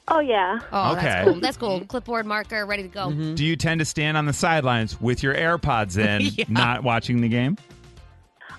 Oh 0.08 0.20
yeah. 0.20 0.60
Oh, 0.72 0.94
Okay. 0.94 1.02
that's 1.06 1.24
cool. 1.30 1.40
That's 1.40 1.58
cool. 1.58 1.80
Clipboard, 1.86 2.26
marker, 2.26 2.66
ready 2.66 2.84
to 2.84 2.90
go. 2.90 3.12
Do 3.12 3.46
you 3.46 3.56
tend 3.56 3.80
to 3.80 3.86
stand 3.86 4.18
on 4.18 4.26
the 4.26 4.34
sidelines 4.34 5.00
with 5.00 5.22
your 5.24 5.34
AirPods 5.36 5.98
in, 5.98 6.22
Yeah. 6.36 6.46
not 6.50 6.84
watching 6.84 7.22
the 7.22 7.30
game? 7.30 7.58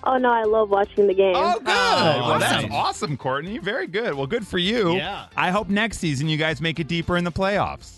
Oh 0.03 0.17
no, 0.17 0.31
I 0.31 0.43
love 0.43 0.69
watching 0.71 1.05
the 1.07 1.13
game. 1.13 1.35
Oh, 1.35 1.59
good. 1.59 1.67
Oh, 1.67 2.29
well, 2.29 2.39
that's 2.39 2.63
nice. 2.63 2.71
awesome, 2.71 3.17
Courtney. 3.17 3.59
Very 3.59 3.85
good. 3.85 4.15
Well, 4.15 4.25
good 4.25 4.47
for 4.47 4.57
you. 4.57 4.95
Yeah. 4.95 5.27
I 5.37 5.51
hope 5.51 5.69
next 5.69 5.99
season 5.99 6.27
you 6.27 6.37
guys 6.37 6.59
make 6.61 6.79
it 6.79 6.87
deeper 6.87 7.17
in 7.17 7.23
the 7.23 7.31
playoffs. 7.31 7.97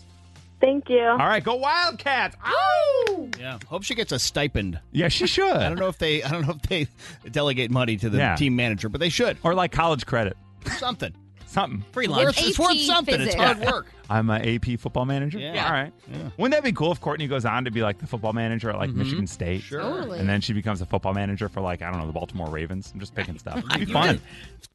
Thank 0.63 0.88
you. 0.89 1.03
All 1.03 1.17
right, 1.17 1.43
go 1.43 1.55
Wildcats! 1.55 2.38
Ow! 2.46 3.27
Yeah. 3.38 3.60
Hope 3.67 3.84
she 3.84 3.96
gets 3.96 4.13
a 4.13 4.20
stipend. 4.20 4.79
Yeah, 4.93 5.10
she 5.10 5.27
should. 5.36 5.43
I 5.51 5.67
don't 5.67 5.77
know 5.77 5.89
if 5.89 5.98
they. 5.98 6.24
I 6.24 6.32
don't 6.32 6.48
know 6.48 6.53
if 6.53 6.62
they 6.62 6.88
delegate 7.29 7.70
money 7.70 7.98
to 7.98 8.10
the 8.10 8.17
Yeah. 8.17 8.36
team 8.38 8.55
manager, 8.55 8.88
but 8.88 9.01
they 9.01 9.10
should. 9.10 9.38
Or 9.43 9.53
like 9.55 9.74
college 9.74 10.05
credit, 10.05 10.38
Something. 10.77 11.13
Something. 11.53 11.83
Free 11.91 12.07
lunch. 12.07 12.36
it's 12.41 12.60
worth 12.60 12.72
AP 12.72 12.77
something. 12.77 13.22
It's 13.22 13.36
hard 13.36 13.60
work. 13.60 13.88
I'm 14.10 14.29
an 14.29 14.41
AP 14.48 14.79
football 14.79 15.05
manager. 15.05 15.39
Yeah. 15.39 15.65
All 15.65 15.72
right. 15.72 15.93
Wouldn't 16.38 16.53
that 16.53 16.63
be 16.63 16.74
cool 16.74 16.91
if 16.91 17.00
Courtney 17.00 17.27
goes 17.27 17.45
on 17.45 17.65
to 17.65 17.72
be 17.72 17.81
like 17.81 18.00
the 18.00 18.07
football 18.07 18.33
manager 18.33 18.69
at 18.69 18.77
like 18.77 18.89
Michigan 18.91 19.27
State? 19.27 19.62
Sure. 19.62 19.79
Totally. 19.81 20.19
And 20.19 20.27
then 20.27 20.41
she 20.41 20.53
becomes 20.53 20.81
a 20.81 20.86
football 20.86 21.13
manager 21.13 21.48
for 21.50 21.62
like 21.62 21.81
I 21.81 21.89
don't 21.89 22.00
know 22.00 22.07
the 22.07 22.13
Baltimore 22.13 22.50
Ravens. 22.50 22.91
I'm 22.93 23.00
just 23.00 23.15
picking 23.15 23.38
stuff. 23.39 23.63
It'd 23.75 23.88
be 23.88 23.93
fun. 23.93 24.19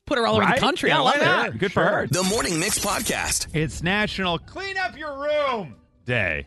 Put 0.06 0.18
her 0.18 0.26
all 0.26 0.36
over 0.36 0.46
the 0.46 0.58
country. 0.58 0.88
Yeah, 0.88 0.98
I 0.98 1.02
love 1.02 1.14
why 1.18 1.24
not? 1.24 1.48
it. 1.50 1.58
Good 1.58 1.72
for 1.72 1.84
her. 1.84 2.06
The 2.06 2.22
Morning 2.22 2.58
Mix 2.58 2.78
Podcast. 2.78 3.54
It's 3.54 3.82
National 3.82 4.38
Clean 4.38 4.76
Up 4.78 4.96
Your 4.96 5.18
Room 5.18 5.76
Day. 6.06 6.46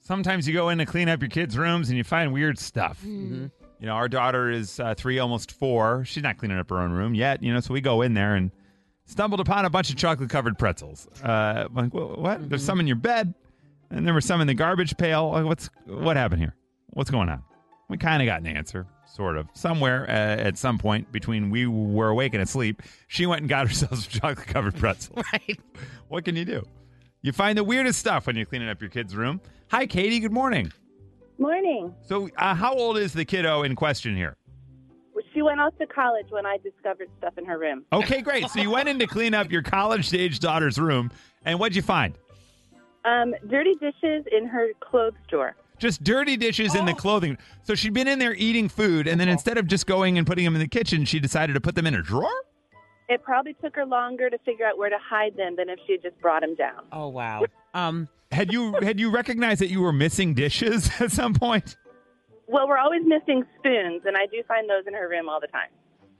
Sometimes 0.00 0.46
you 0.46 0.52
go 0.52 0.68
in 0.68 0.78
to 0.78 0.86
clean 0.86 1.08
up 1.08 1.22
your 1.22 1.30
kids' 1.30 1.56
rooms 1.56 1.88
and 1.88 1.96
you 1.96 2.04
find 2.04 2.32
weird 2.32 2.58
stuff. 2.58 3.02
You 3.04 3.50
know, 3.80 3.92
our 3.92 4.08
daughter 4.08 4.50
is 4.50 4.78
uh, 4.80 4.94
three, 4.94 5.18
almost 5.18 5.52
four. 5.52 6.04
She's 6.04 6.22
not 6.22 6.36
cleaning 6.38 6.58
up 6.58 6.68
her 6.70 6.78
own 6.80 6.90
room 6.92 7.14
yet. 7.14 7.42
You 7.42 7.54
know, 7.54 7.60
so 7.60 7.72
we 7.72 7.80
go 7.80 8.02
in 8.02 8.14
there 8.14 8.34
and 8.34 8.50
stumbled 9.06 9.40
upon 9.40 9.64
a 9.64 9.70
bunch 9.70 9.90
of 9.90 9.96
chocolate 9.96 10.30
covered 10.30 10.58
pretzels. 10.58 11.08
Uh, 11.22 11.66
I'm 11.68 11.74
like, 11.74 11.94
"Wha- 11.94 12.16
what? 12.16 12.48
There's 12.48 12.64
some 12.64 12.80
in 12.80 12.86
your 12.86 12.96
bed, 12.96 13.34
and 13.90 14.06
there 14.06 14.14
were 14.14 14.20
some 14.20 14.40
in 14.40 14.46
the 14.46 14.54
garbage 14.54 14.96
pail. 14.96 15.30
Like, 15.30 15.44
what's 15.44 15.70
what 15.86 16.16
happened 16.16 16.40
here? 16.40 16.54
What's 16.90 17.10
going 17.10 17.28
on? 17.28 17.42
We 17.88 17.98
kind 17.98 18.22
of 18.22 18.26
got 18.26 18.40
an 18.40 18.46
answer, 18.46 18.86
sort 19.06 19.36
of. 19.36 19.46
Somewhere 19.52 20.04
uh, 20.08 20.12
at 20.12 20.56
some 20.56 20.78
point 20.78 21.12
between 21.12 21.50
we 21.50 21.66
were 21.66 22.08
awake 22.08 22.32
and 22.34 22.42
asleep, 22.42 22.82
she 23.08 23.26
went 23.26 23.42
and 23.42 23.48
got 23.48 23.66
herself 23.68 23.98
some 23.98 24.20
chocolate 24.20 24.46
covered 24.46 24.76
pretzels. 24.76 25.22
Right. 25.32 25.60
What 26.08 26.24
can 26.24 26.36
you 26.36 26.44
do? 26.44 26.62
You 27.22 27.32
find 27.32 27.56
the 27.58 27.64
weirdest 27.64 27.98
stuff 27.98 28.26
when 28.26 28.36
you're 28.36 28.46
cleaning 28.46 28.68
up 28.68 28.80
your 28.80 28.90
kid's 28.90 29.14
room. 29.16 29.40
Hi, 29.70 29.86
Katie. 29.86 30.20
Good 30.20 30.32
morning. 30.32 30.70
Morning. 31.38 31.92
So, 32.02 32.28
uh, 32.36 32.54
how 32.54 32.74
old 32.74 32.96
is 32.96 33.12
the 33.12 33.24
kiddo 33.24 33.62
in 33.64 33.74
question 33.74 34.14
here? 34.16 34.36
She 35.32 35.42
went 35.42 35.60
off 35.60 35.76
to 35.78 35.86
college 35.86 36.26
when 36.30 36.46
I 36.46 36.58
discovered 36.58 37.08
stuff 37.18 37.38
in 37.38 37.44
her 37.44 37.58
room. 37.58 37.84
Okay, 37.92 38.20
great. 38.22 38.48
So 38.50 38.60
you 38.60 38.70
went 38.70 38.88
in 38.88 38.98
to 38.98 39.06
clean 39.06 39.34
up 39.34 39.50
your 39.50 39.62
college-age 39.62 40.40
daughter's 40.40 40.78
room, 40.78 41.10
and 41.44 41.58
what'd 41.58 41.76
you 41.76 41.82
find? 41.82 42.14
Um, 43.04 43.34
dirty 43.48 43.74
dishes 43.74 44.24
in 44.32 44.46
her 44.46 44.68
clothes 44.80 45.14
drawer. 45.28 45.56
Just 45.78 46.04
dirty 46.04 46.36
dishes 46.36 46.74
in 46.74 46.86
the 46.86 46.94
clothing. 46.94 47.36
So 47.64 47.74
she'd 47.74 47.92
been 47.92 48.08
in 48.08 48.18
there 48.18 48.34
eating 48.34 48.68
food, 48.68 49.06
and 49.06 49.20
then 49.20 49.28
instead 49.28 49.58
of 49.58 49.66
just 49.66 49.86
going 49.86 50.18
and 50.18 50.26
putting 50.26 50.44
them 50.44 50.54
in 50.54 50.60
the 50.60 50.68
kitchen, 50.68 51.04
she 51.04 51.18
decided 51.18 51.54
to 51.54 51.60
put 51.60 51.74
them 51.74 51.86
in 51.86 51.94
a 51.94 52.02
drawer? 52.02 52.30
It 53.08 53.22
probably 53.22 53.54
took 53.54 53.76
her 53.76 53.84
longer 53.84 54.30
to 54.30 54.38
figure 54.38 54.64
out 54.66 54.78
where 54.78 54.88
to 54.88 54.98
hide 54.98 55.36
them 55.36 55.56
than 55.56 55.68
if 55.68 55.78
she 55.86 55.92
had 55.92 56.02
just 56.02 56.18
brought 56.20 56.40
them 56.40 56.54
down. 56.54 56.84
Oh 56.92 57.08
wow. 57.08 57.44
Um, 57.74 58.08
Had 58.30 58.52
you 58.52 58.74
had 58.82 59.00
you 59.00 59.10
recognized 59.10 59.60
that 59.60 59.68
you 59.68 59.80
were 59.80 59.92
missing 59.92 60.32
dishes 60.34 60.88
at 61.00 61.10
some 61.10 61.34
point? 61.34 61.76
Well, 62.46 62.68
we're 62.68 62.78
always 62.78 63.02
missing 63.04 63.44
spoons, 63.58 64.02
and 64.06 64.16
I 64.16 64.26
do 64.26 64.42
find 64.46 64.68
those 64.68 64.84
in 64.86 64.94
her 64.94 65.08
room 65.08 65.28
all 65.28 65.40
the 65.40 65.46
time. 65.48 65.68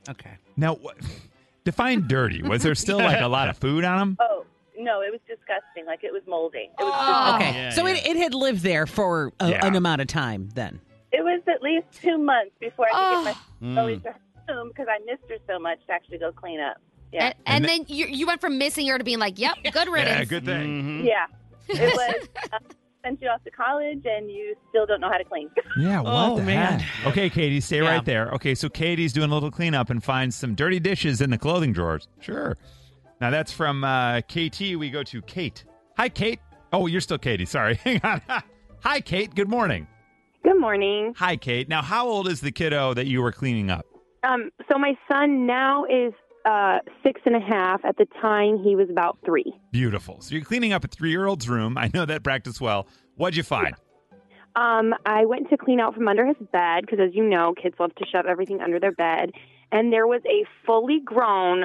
okay. 0.09 0.39
Now, 0.57 0.75
what, 0.77 0.97
define 1.65 2.07
dirty. 2.09 2.43
Was 2.43 2.63
there 2.63 2.75
still 2.75 2.99
like 2.99 3.21
a 3.21 3.29
lot 3.29 3.49
of 3.49 3.59
food 3.59 3.85
on 3.85 3.99
them? 3.99 4.17
Oh 4.21 4.45
no, 4.79 5.01
it 5.03 5.11
was 5.13 5.21
disgusting. 5.29 5.87
Like 5.87 6.03
it 6.05 6.13
was 6.13 6.23
moldy. 6.27 6.71
It 6.79 6.83
was. 6.83 6.93
Oh. 6.97 7.37
Okay. 7.37 7.53
Yeah, 7.55 7.71
so 7.71 7.87
yeah. 7.87 7.95
It, 7.95 8.07
it 8.07 8.17
had 8.17 8.35
lived 8.35 8.63
there 8.63 8.87
for 8.87 9.33
a, 9.41 9.51
Yeah. 9.51 9.67
an 9.67 9.75
amount 9.77 10.01
of 10.01 10.07
time 10.09 10.49
then. 10.55 10.81
It 11.13 11.23
was 11.23 11.43
at 11.47 11.63
least 11.63 11.87
two 12.03 12.19
months 12.19 12.53
before 12.61 12.87
I 12.93 13.23
could 13.25 13.25
get 13.27 13.37
Mm. 13.63 13.75
my 13.75 13.81
always 13.81 14.03
to 14.03 14.09
her 14.13 14.55
room 14.55 14.69
because 14.69 14.87
I 14.91 14.99
missed 15.05 15.29
her 15.31 15.37
so 15.47 15.59
much 15.61 15.79
to 15.87 15.93
actually 15.93 16.19
go 16.19 16.33
clean 16.33 16.61
up. 16.61 16.79
Yeah, 17.13 17.27
And, 17.27 17.35
and 17.47 17.65
then 17.65 17.85
you, 17.87 18.07
you 18.07 18.27
went 18.27 18.41
from 18.41 18.59
missing 18.59 18.89
her 18.89 18.99
to 18.99 19.05
being 19.05 19.21
like, 19.21 19.39
yep, 19.39 19.55
good 19.73 19.89
riddance. 19.93 20.19
Yeah, 20.19 20.25
good 20.25 20.45
thing. 20.45 21.05
Yeah. 21.07 21.27
It 21.69 21.95
was. 21.95 22.29
Uh, 22.53 22.59
sent 23.05 23.21
you 23.23 23.29
off 23.29 23.43
to 23.45 23.51
college, 23.51 24.03
and 24.05 24.31
you 24.31 24.55
still 24.71 24.87
don't 24.87 25.01
know 25.01 25.09
how 25.11 25.19
to 25.19 25.25
clean. 25.25 25.51
Yeah, 25.79 26.01
what 26.01 26.13
Oh, 26.13 26.37
the 26.37 26.43
man. 26.43 26.79
heck? 26.81 27.07
Okay, 27.09 27.29
Katie, 27.31 27.61
stay 27.61 27.83
Yeah. 27.83 27.89
right 27.91 28.05
there. 28.05 28.31
Okay, 28.33 28.55
so 28.55 28.69
Katie's 28.69 29.13
doing 29.13 29.31
a 29.31 29.35
little 29.35 29.51
cleanup 29.51 29.91
and 29.91 30.03
finds 30.03 30.37
some 30.37 30.55
dirty 30.55 30.79
dishes 30.81 31.21
in 31.21 31.31
the 31.31 31.39
clothing 31.39 31.73
drawers. 31.73 32.09
Sure. 32.21 32.57
Now 33.21 33.31
that's 33.31 33.53
from 33.53 33.85
uh, 33.85 34.21
KT. 34.23 34.77
We 34.79 34.91
go 34.91 35.03
to 35.05 35.23
Kate. 35.23 35.65
Hi, 35.97 36.09
Kate. 36.09 36.41
Oh, 36.73 36.87
you're 36.87 37.01
still 37.01 37.19
Katie. 37.19 37.45
Sorry. 37.47 37.75
Hang 37.85 38.01
on. 38.03 38.21
Hi, 38.81 39.01
Kate. 39.01 39.35
Good 39.35 39.49
morning. 39.49 39.87
Good 40.43 40.61
morning. 40.61 41.15
Hi, 41.17 41.37
Kate. 41.37 41.69
Now, 41.69 41.83
how 41.83 42.07
old 42.07 42.29
is 42.29 42.41
the 42.41 42.53
kiddo 42.53 42.95
that 42.95 43.07
you 43.07 43.23
were 43.23 43.33
cleaning 43.33 43.71
up? 43.71 43.87
Um, 44.25 44.51
so 44.71 44.79
my 44.79 44.97
son 45.11 45.47
now 45.47 45.85
is 45.85 46.13
uh, 46.45 46.79
six 47.03 47.21
and 47.25 47.37
a 47.37 47.41
half. 47.41 47.85
At 47.85 47.97
the 47.97 48.07
time, 48.21 48.63
he 48.63 48.77
was 48.77 48.91
about 48.91 49.19
three. 49.25 49.53
Beautiful. 49.71 50.21
So 50.21 50.35
you're 50.35 50.45
cleaning 50.45 50.73
up 50.73 50.85
a 50.85 50.89
three 50.89 51.11
year 51.11 51.27
old's 51.27 51.49
room. 51.49 51.77
I 51.79 51.91
know 51.93 52.05
that 52.05 52.23
practice 52.23 52.61
well. 52.61 52.87
What'd 53.17 53.37
you 53.37 53.43
find? 53.43 53.75
Um, 54.57 54.95
I 55.05 55.25
went 55.25 55.51
to 55.51 55.57
clean 55.57 55.81
out 55.81 55.95
from 55.95 56.07
under 56.07 56.27
his 56.27 56.37
bed 56.53 56.83
because, 56.83 57.01
as 57.01 57.15
you 57.15 57.25
know, 57.25 57.55
kids 57.61 57.75
love 57.81 57.95
to 57.97 58.07
shove 58.07 58.27
everything 58.27 58.61
under 58.61 58.79
their 58.79 58.93
bed. 58.93 59.33
And 59.73 59.93
there 59.93 60.07
was 60.07 60.23
a 60.27 60.45
fully 60.65 61.01
grown 61.05 61.65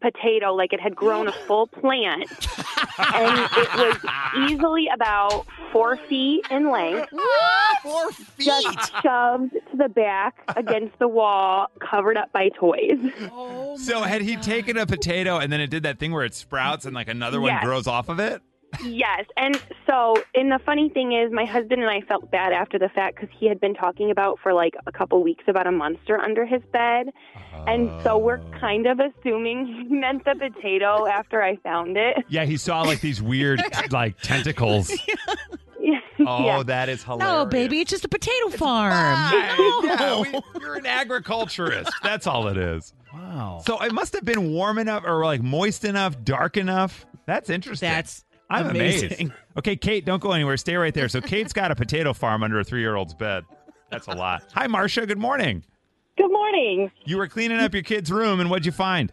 potato, 0.00 0.52
like 0.54 0.72
it 0.72 0.80
had 0.80 0.96
grown 0.96 1.28
a 1.28 1.32
full 1.32 1.66
plant, 1.66 2.28
and 2.98 3.50
it 3.56 3.74
was 3.74 4.50
easily 4.50 4.88
about 4.92 5.46
four 5.72 5.96
feet 5.96 6.44
in 6.50 6.70
length. 6.70 7.08
Four 7.82 8.10
feet. 8.12 8.46
Just 8.46 8.92
shoved 9.02 9.52
to 9.52 9.76
the 9.76 9.88
back 9.88 10.42
against 10.56 10.98
the 10.98 11.08
wall, 11.08 11.68
covered 11.80 12.16
up 12.16 12.32
by 12.32 12.48
toys. 12.50 12.98
Oh 13.32 13.76
so 13.76 14.02
had 14.02 14.22
he 14.22 14.36
taken 14.36 14.76
a 14.76 14.86
potato 14.86 15.38
and 15.38 15.52
then 15.52 15.60
it 15.60 15.68
did 15.70 15.82
that 15.84 15.98
thing 15.98 16.12
where 16.12 16.24
it 16.24 16.34
sprouts 16.34 16.84
and 16.84 16.94
like 16.94 17.08
another 17.08 17.40
one 17.40 17.48
Yes. 17.52 17.64
grows 17.64 17.86
off 17.86 18.08
of 18.08 18.18
it? 18.18 18.42
Yes, 18.84 19.24
and 19.36 19.60
so 19.86 20.14
and 20.34 20.52
the 20.52 20.58
funny 20.64 20.88
thing 20.90 21.12
is, 21.12 21.32
my 21.32 21.44
husband 21.44 21.82
and 21.82 21.90
I 21.90 22.00
felt 22.02 22.30
bad 22.30 22.52
after 22.52 22.78
the 22.78 22.88
fact 22.88 23.20
because 23.20 23.34
he 23.38 23.46
had 23.46 23.60
been 23.60 23.74
talking 23.74 24.10
about 24.10 24.38
for 24.42 24.52
like 24.52 24.74
a 24.86 24.92
couple 24.92 25.22
weeks 25.22 25.44
about 25.48 25.66
a 25.66 25.72
monster 25.72 26.20
under 26.20 26.44
his 26.44 26.62
bed, 26.72 27.08
and 27.66 27.90
so 28.02 28.18
we're 28.18 28.40
oh. 28.40 28.58
kind 28.60 28.86
of 28.86 29.00
assuming 29.00 29.66
he 29.66 29.94
meant 29.94 30.24
the 30.24 30.34
potato 30.34 31.06
after 31.06 31.42
I 31.42 31.56
found 31.56 31.96
it. 31.96 32.24
Yeah, 32.28 32.44
he 32.44 32.56
saw 32.56 32.82
like 32.82 33.00
these 33.00 33.22
weird 33.22 33.62
like 33.90 34.20
tentacles. 34.20 34.92
Oh, 36.20 36.44
yeah. 36.44 36.62
that 36.64 36.88
is 36.88 37.04
hilarious. 37.04 37.28
No, 37.28 37.46
baby, 37.46 37.80
it's 37.80 37.90
just 37.90 38.04
a 38.04 38.08
potato 38.08 38.48
farm. 38.50 38.92
Fine. 38.92 39.84
Yeah, 39.84 40.20
we- 40.20 40.60
you're 40.60 40.74
an 40.74 40.84
agriculturist. 40.84 41.92
That's 42.02 42.26
all 42.26 42.48
it 42.48 42.56
is. 42.56 42.92
Wow. 43.14 43.62
So 43.64 43.80
it 43.82 43.92
must 43.92 44.14
have 44.14 44.24
been 44.24 44.52
warm 44.52 44.78
enough 44.78 45.04
or 45.06 45.24
like 45.24 45.42
moist 45.42 45.84
enough, 45.84 46.22
dark 46.24 46.56
enough. 46.56 47.06
That's 47.26 47.50
interesting. 47.50 47.88
That's 47.88 48.24
I'm 48.50 48.66
amazing. 48.66 49.12
amazed. 49.12 49.32
Okay, 49.58 49.74
Kate, 49.74 50.04
don't 50.04 50.22
go 50.22 50.30
anywhere. 50.30 50.56
Stay 50.56 50.76
right 50.76 50.94
there. 50.94 51.08
So 51.08 51.20
Kate's 51.20 51.52
got 51.52 51.72
a 51.72 51.74
potato 51.74 52.12
farm 52.12 52.44
under 52.44 52.60
a 52.60 52.64
three 52.64 52.80
year 52.80 52.94
old's 52.94 53.12
bed. 53.12 53.42
That's 53.90 54.06
a 54.06 54.12
lot. 54.12 54.44
Hi, 54.54 54.68
Marcia. 54.68 55.04
Good 55.04 55.18
morning. 55.18 55.64
Good 56.16 56.30
morning. 56.30 56.92
You 57.04 57.16
were 57.16 57.26
cleaning 57.26 57.58
up 57.58 57.74
your 57.74 57.82
kid's 57.82 58.12
room, 58.12 58.38
and 58.38 58.48
what'd 58.50 58.64
you 58.64 58.70
find? 58.70 59.12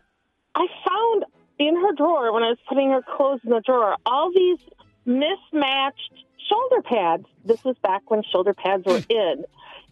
I 0.54 0.68
found 0.88 1.25
in 1.58 1.75
her 1.75 1.94
drawer 1.94 2.32
when 2.32 2.44
I 2.44 2.50
was 2.50 2.60
putting 2.70 2.92
her 2.92 3.01
clothes 3.18 3.39
in 3.44 3.50
the 3.50 3.62
drawer 3.65 3.96
all 4.06 4.32
these 4.36 4.60
mismatched 5.06 6.12
shoulder 6.50 6.82
pads. 6.84 7.25
This 7.44 7.63
was 7.63 7.75
back 7.82 8.10
when 8.12 8.22
shoulder 8.32 8.54
pads 8.54 8.84
were 8.86 9.01
in. 9.10 9.46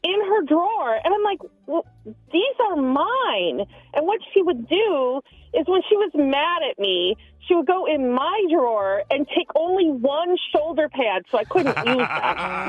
In 0.03 0.19
her 0.19 0.41
drawer, 0.43 0.99
and 1.03 1.13
I'm 1.13 1.23
like, 1.23 1.39
well, 1.65 1.85
"These 2.05 2.55
are 2.69 2.75
mine." 2.75 3.65
And 3.93 4.05
what 4.05 4.19
she 4.33 4.41
would 4.41 4.67
do 4.67 5.21
is, 5.53 5.65
when 5.65 5.81
she 5.87 5.95
was 5.95 6.11
mad 6.13 6.61
at 6.69 6.77
me, 6.77 7.15
she 7.47 7.55
would 7.55 7.67
go 7.67 7.85
in 7.85 8.13
my 8.13 8.45
drawer 8.49 9.03
and 9.09 9.27
take 9.27 9.47
only 9.55 9.89
one 9.89 10.35
shoulder 10.51 10.89
pad, 10.89 11.23
so 11.31 11.37
I 11.37 11.43
couldn't 11.43 11.75
use 11.77 11.85
them. 11.85 11.99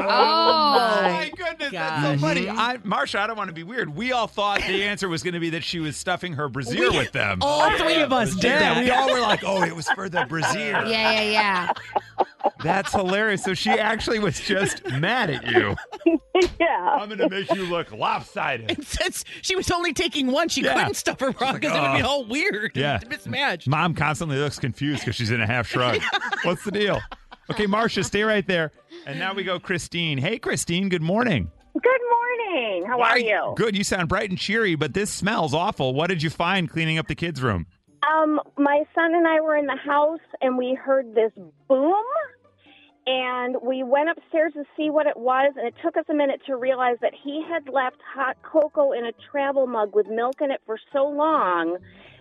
Oh, 0.06 0.78
oh 0.98 1.02
my 1.02 1.32
goodness, 1.36 1.70
that's 1.70 2.20
so 2.20 2.26
funny. 2.26 2.48
I, 2.48 2.78
Marcia, 2.84 3.20
I 3.20 3.26
don't 3.26 3.36
want 3.36 3.48
to 3.48 3.54
be 3.54 3.62
weird. 3.62 3.94
We 3.94 4.12
all 4.12 4.26
thought 4.26 4.60
the 4.60 4.82
answer 4.84 5.08
was 5.08 5.22
going 5.22 5.34
to 5.34 5.40
be 5.40 5.50
that 5.50 5.64
she 5.64 5.80
was 5.80 5.96
stuffing 5.96 6.34
her 6.34 6.48
brassiere 6.48 6.90
with 6.90 7.12
them. 7.12 7.38
All 7.40 7.76
three 7.78 8.00
of 8.00 8.12
us 8.12 8.34
did 8.34 8.44
yeah, 8.44 8.74
that. 8.74 8.84
we 8.84 8.90
all 8.90 9.10
were 9.10 9.20
like, 9.20 9.42
"Oh, 9.44 9.62
it 9.62 9.74
was 9.74 9.88
for 9.90 10.08
the 10.08 10.26
brassiere." 10.28 10.84
Yeah, 10.86 11.12
yeah, 11.12 11.22
yeah. 11.22 11.72
That's 12.64 12.92
hilarious. 12.92 13.44
So 13.44 13.54
she 13.54 13.70
actually 13.70 14.18
was 14.18 14.40
just 14.40 14.84
mad 14.98 15.30
at 15.30 15.46
you. 15.46 15.76
yeah. 16.58 16.98
I'm 16.98 17.08
going 17.08 17.18
to 17.18 17.28
make 17.28 17.52
you 17.54 17.66
look 17.66 17.92
lopsided. 17.92 18.84
Since 18.84 19.24
she 19.42 19.54
was 19.54 19.70
only 19.70 19.92
taking 19.92 20.28
one, 20.28 20.48
she 20.48 20.62
Yeah. 20.62 20.74
couldn't 20.74 20.94
stuff 20.94 21.20
her 21.20 21.30
wrong 21.40 21.54
because 21.54 21.76
it 21.76 21.80
would 21.80 21.96
be 21.98 22.02
oh. 22.02 22.08
all 22.08 22.24
weird. 22.24 22.72
Yeah. 22.74 22.98
Mismatched. 23.08 23.68
Mom 23.68 23.94
constantly 23.94 24.38
looks 24.38 24.58
confused 24.58 25.00
because 25.02 25.14
she's 25.14 25.30
in 25.30 25.40
a 25.40 25.46
half 25.46 25.68
shrug. 25.68 26.00
What's 26.42 26.64
the 26.64 26.72
deal? 26.72 27.00
Okay, 27.50 27.66
Marcia, 27.66 28.02
stay 28.02 28.22
right 28.22 28.46
there. 28.46 28.72
And 29.06 29.18
now 29.18 29.34
we 29.34 29.44
go, 29.44 29.60
Christine. 29.60 30.16
Hey, 30.18 30.38
Christine. 30.38 30.88
Good 30.88 31.02
morning. 31.02 31.50
Good 31.74 32.00
morning. 32.10 32.84
How 32.86 33.00
are 33.02 33.18
you? 33.18 33.52
Good. 33.56 33.76
You 33.76 33.84
sound 33.84 34.08
bright 34.08 34.30
and 34.30 34.38
cheery, 34.38 34.74
but 34.74 34.94
this 34.94 35.10
smells 35.10 35.52
awful. 35.52 35.92
What 35.92 36.08
did 36.08 36.22
you 36.22 36.30
find 36.30 36.70
cleaning 36.70 36.98
up 36.98 37.08
the 37.08 37.14
kids' 37.14 37.42
room? 37.42 37.66
Um, 38.02 38.40
my 38.56 38.84
son 38.94 39.14
and 39.14 39.26
I 39.26 39.40
were 39.40 39.56
in 39.56 39.66
the 39.66 39.76
house 39.76 40.20
and 40.40 40.56
we 40.56 40.74
heard 40.74 41.14
this 41.14 41.32
boom. 41.68 41.94
And 43.06 43.56
we 43.62 43.82
went 43.82 44.08
upstairs 44.10 44.54
to 44.54 44.64
see 44.76 44.88
what 44.88 45.06
it 45.06 45.16
was, 45.16 45.52
and 45.56 45.66
it 45.66 45.74
took 45.82 45.96
us 45.96 46.04
a 46.08 46.14
minute 46.14 46.40
to 46.46 46.56
realize 46.56 46.96
that 47.02 47.12
he 47.22 47.44
had 47.46 47.68
left 47.68 47.96
hot 48.14 48.36
cocoa 48.42 48.92
in 48.92 49.04
a 49.04 49.12
travel 49.30 49.66
mug 49.66 49.94
with 49.94 50.06
milk 50.06 50.36
in 50.40 50.50
it 50.50 50.62
for 50.64 50.78
so 50.92 51.04
long 51.06 51.76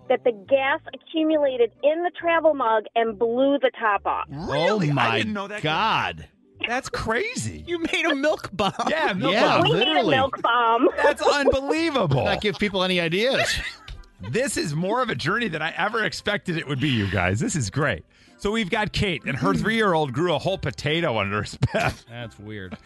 that 0.09 0.25
the 0.25 0.33
gas 0.49 0.81
accumulated 0.93 1.71
in 1.83 2.03
the 2.03 2.11
travel 2.19 2.53
mug 2.53 2.83
and 2.95 3.17
blew 3.17 3.57
the 3.59 3.71
top 3.79 4.05
off. 4.05 4.25
Really? 4.29 4.89
Oh 4.89 4.93
my 4.93 5.07
I 5.11 5.17
didn't 5.19 5.33
know 5.33 5.47
that. 5.47 5.61
God. 5.61 6.27
That's 6.67 6.89
crazy. 6.89 7.63
You 7.67 7.79
made 7.79 8.05
a 8.05 8.15
milk 8.15 8.49
bomb. 8.53 8.73
Yeah, 8.89 9.13
milk 9.13 9.33
Yeah. 9.33 9.57
bomb. 9.61 9.63
we 9.69 9.73
made 9.79 9.87
a 9.97 10.03
milk 10.09 10.41
bomb. 10.41 10.89
That's 10.97 11.21
unbelievable. 11.21 12.25
Not 12.25 12.41
give 12.41 12.57
people 12.57 12.83
any 12.83 12.99
ideas. 12.99 13.41
This 14.29 14.57
is 14.57 14.75
more 14.75 15.01
of 15.01 15.09
a 15.09 15.15
journey 15.15 15.47
than 15.47 15.61
I 15.61 15.73
ever 15.77 16.03
expected 16.03 16.57
it 16.57 16.67
would 16.67 16.79
be, 16.79 16.89
you 16.89 17.09
guys. 17.09 17.39
This 17.39 17.55
is 17.55 17.69
great. 17.69 18.05
So 18.37 18.51
we've 18.51 18.69
got 18.69 18.91
Kate, 18.91 19.23
and 19.25 19.37
her 19.37 19.53
hmm. 19.53 19.59
three 19.59 19.75
year 19.75 19.93
old 19.93 20.13
grew 20.13 20.33
a 20.33 20.39
whole 20.39 20.57
potato 20.57 21.17
under 21.17 21.43
his 21.43 21.55
bed. 21.73 21.93
That's 22.09 22.37
weird. 22.39 22.77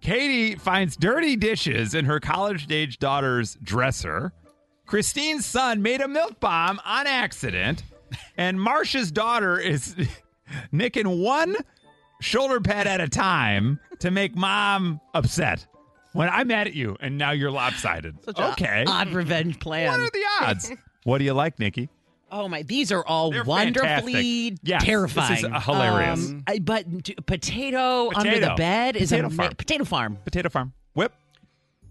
Katie 0.00 0.56
finds 0.56 0.96
dirty 0.96 1.36
dishes 1.36 1.94
in 1.94 2.04
her 2.06 2.20
college 2.20 2.70
age 2.70 2.98
daughter's 2.98 3.56
dresser. 3.62 4.32
Christine's 4.84 5.46
son 5.46 5.80
made 5.80 6.00
a 6.00 6.08
milk 6.08 6.40
bomb 6.40 6.80
on 6.84 7.06
accident. 7.06 7.84
And 8.36 8.60
Marcia's 8.60 9.10
daughter 9.10 9.58
is 9.58 9.96
nicking 10.72 11.22
one 11.22 11.56
shoulder 12.20 12.60
pad 12.60 12.86
at 12.86 13.00
a 13.00 13.08
time 13.08 13.80
to 14.00 14.10
make 14.10 14.36
mom 14.36 15.00
upset. 15.14 15.66
When 16.12 16.28
I'm 16.28 16.48
mad 16.48 16.66
at 16.66 16.74
you 16.74 16.96
and 17.00 17.16
now 17.18 17.30
you're 17.30 17.50
lopsided. 17.50 18.22
Such 18.24 18.38
okay. 18.38 18.84
odd 18.86 19.08
revenge 19.12 19.58
plan. 19.60 19.90
What 19.90 20.00
are 20.00 20.10
the 20.10 20.24
odds? 20.46 20.72
what 21.04 21.18
do 21.18 21.24
you 21.24 21.32
like, 21.34 21.58
Nikki? 21.58 21.88
Oh 22.30 22.48
my! 22.48 22.62
These 22.62 22.90
are 22.92 23.04
all 23.06 23.30
They're 23.30 23.44
wonderfully. 23.44 24.56
Yes, 24.62 24.82
terrifying. 24.84 25.34
this 25.34 25.44
is, 25.44 25.50
uh, 25.52 25.60
hilarious. 25.60 26.30
Um, 26.30 26.42
I- 26.46 26.58
but 26.60 27.04
t- 27.04 27.14
potato, 27.26 28.10
under 28.14 28.40
the 28.40 28.54
bed 28.56 28.96
is 28.96 29.10
Potato 29.10 29.26
a 29.26 29.30
farm. 29.30 29.54
potato 29.54 29.84
farm. 29.84 30.18
Potato 30.24 30.48
farm. 30.48 30.72
Whip. 30.94 31.12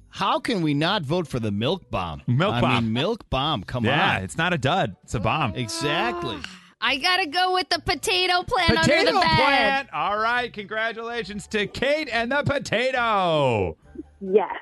How 0.10 0.40
can 0.40 0.62
we 0.64 0.74
not 0.74 1.04
vote 1.04 1.28
for 1.28 1.40
the 1.40 1.52
milk 1.52 1.90
bomb? 1.92 2.24
Milk 2.28 2.56
I 2.56 2.62
bomb. 2.62 2.84
mean, 2.86 2.94
milk 2.94 3.30
bomb. 3.30 3.64
Come 3.64 3.86
Yeah, 3.86 4.18
on. 4.18 4.24
it's 4.24 4.38
not 4.38 4.52
a 4.52 4.58
dud. 4.58 4.96
It's 5.04 5.14
a 5.14 5.20
bomb. 5.20 5.56
Exactly. 5.56 6.38
I 6.82 6.98
gotta 6.98 7.28
go 7.28 7.54
with 7.54 7.70
the 7.70 7.80
potato 7.80 8.42
plant 8.42 8.70
Potato 8.80 9.00
under 9.00 9.12
the 9.12 9.20
bed. 9.20 9.36
plant. 9.38 9.90
All 9.94 10.18
right. 10.18 10.52
Congratulations 10.52 11.46
to 11.48 11.68
Kate 11.68 12.10
and 12.12 12.32
the 12.32 12.42
potato. 12.44 13.78
Yes. 14.22 14.56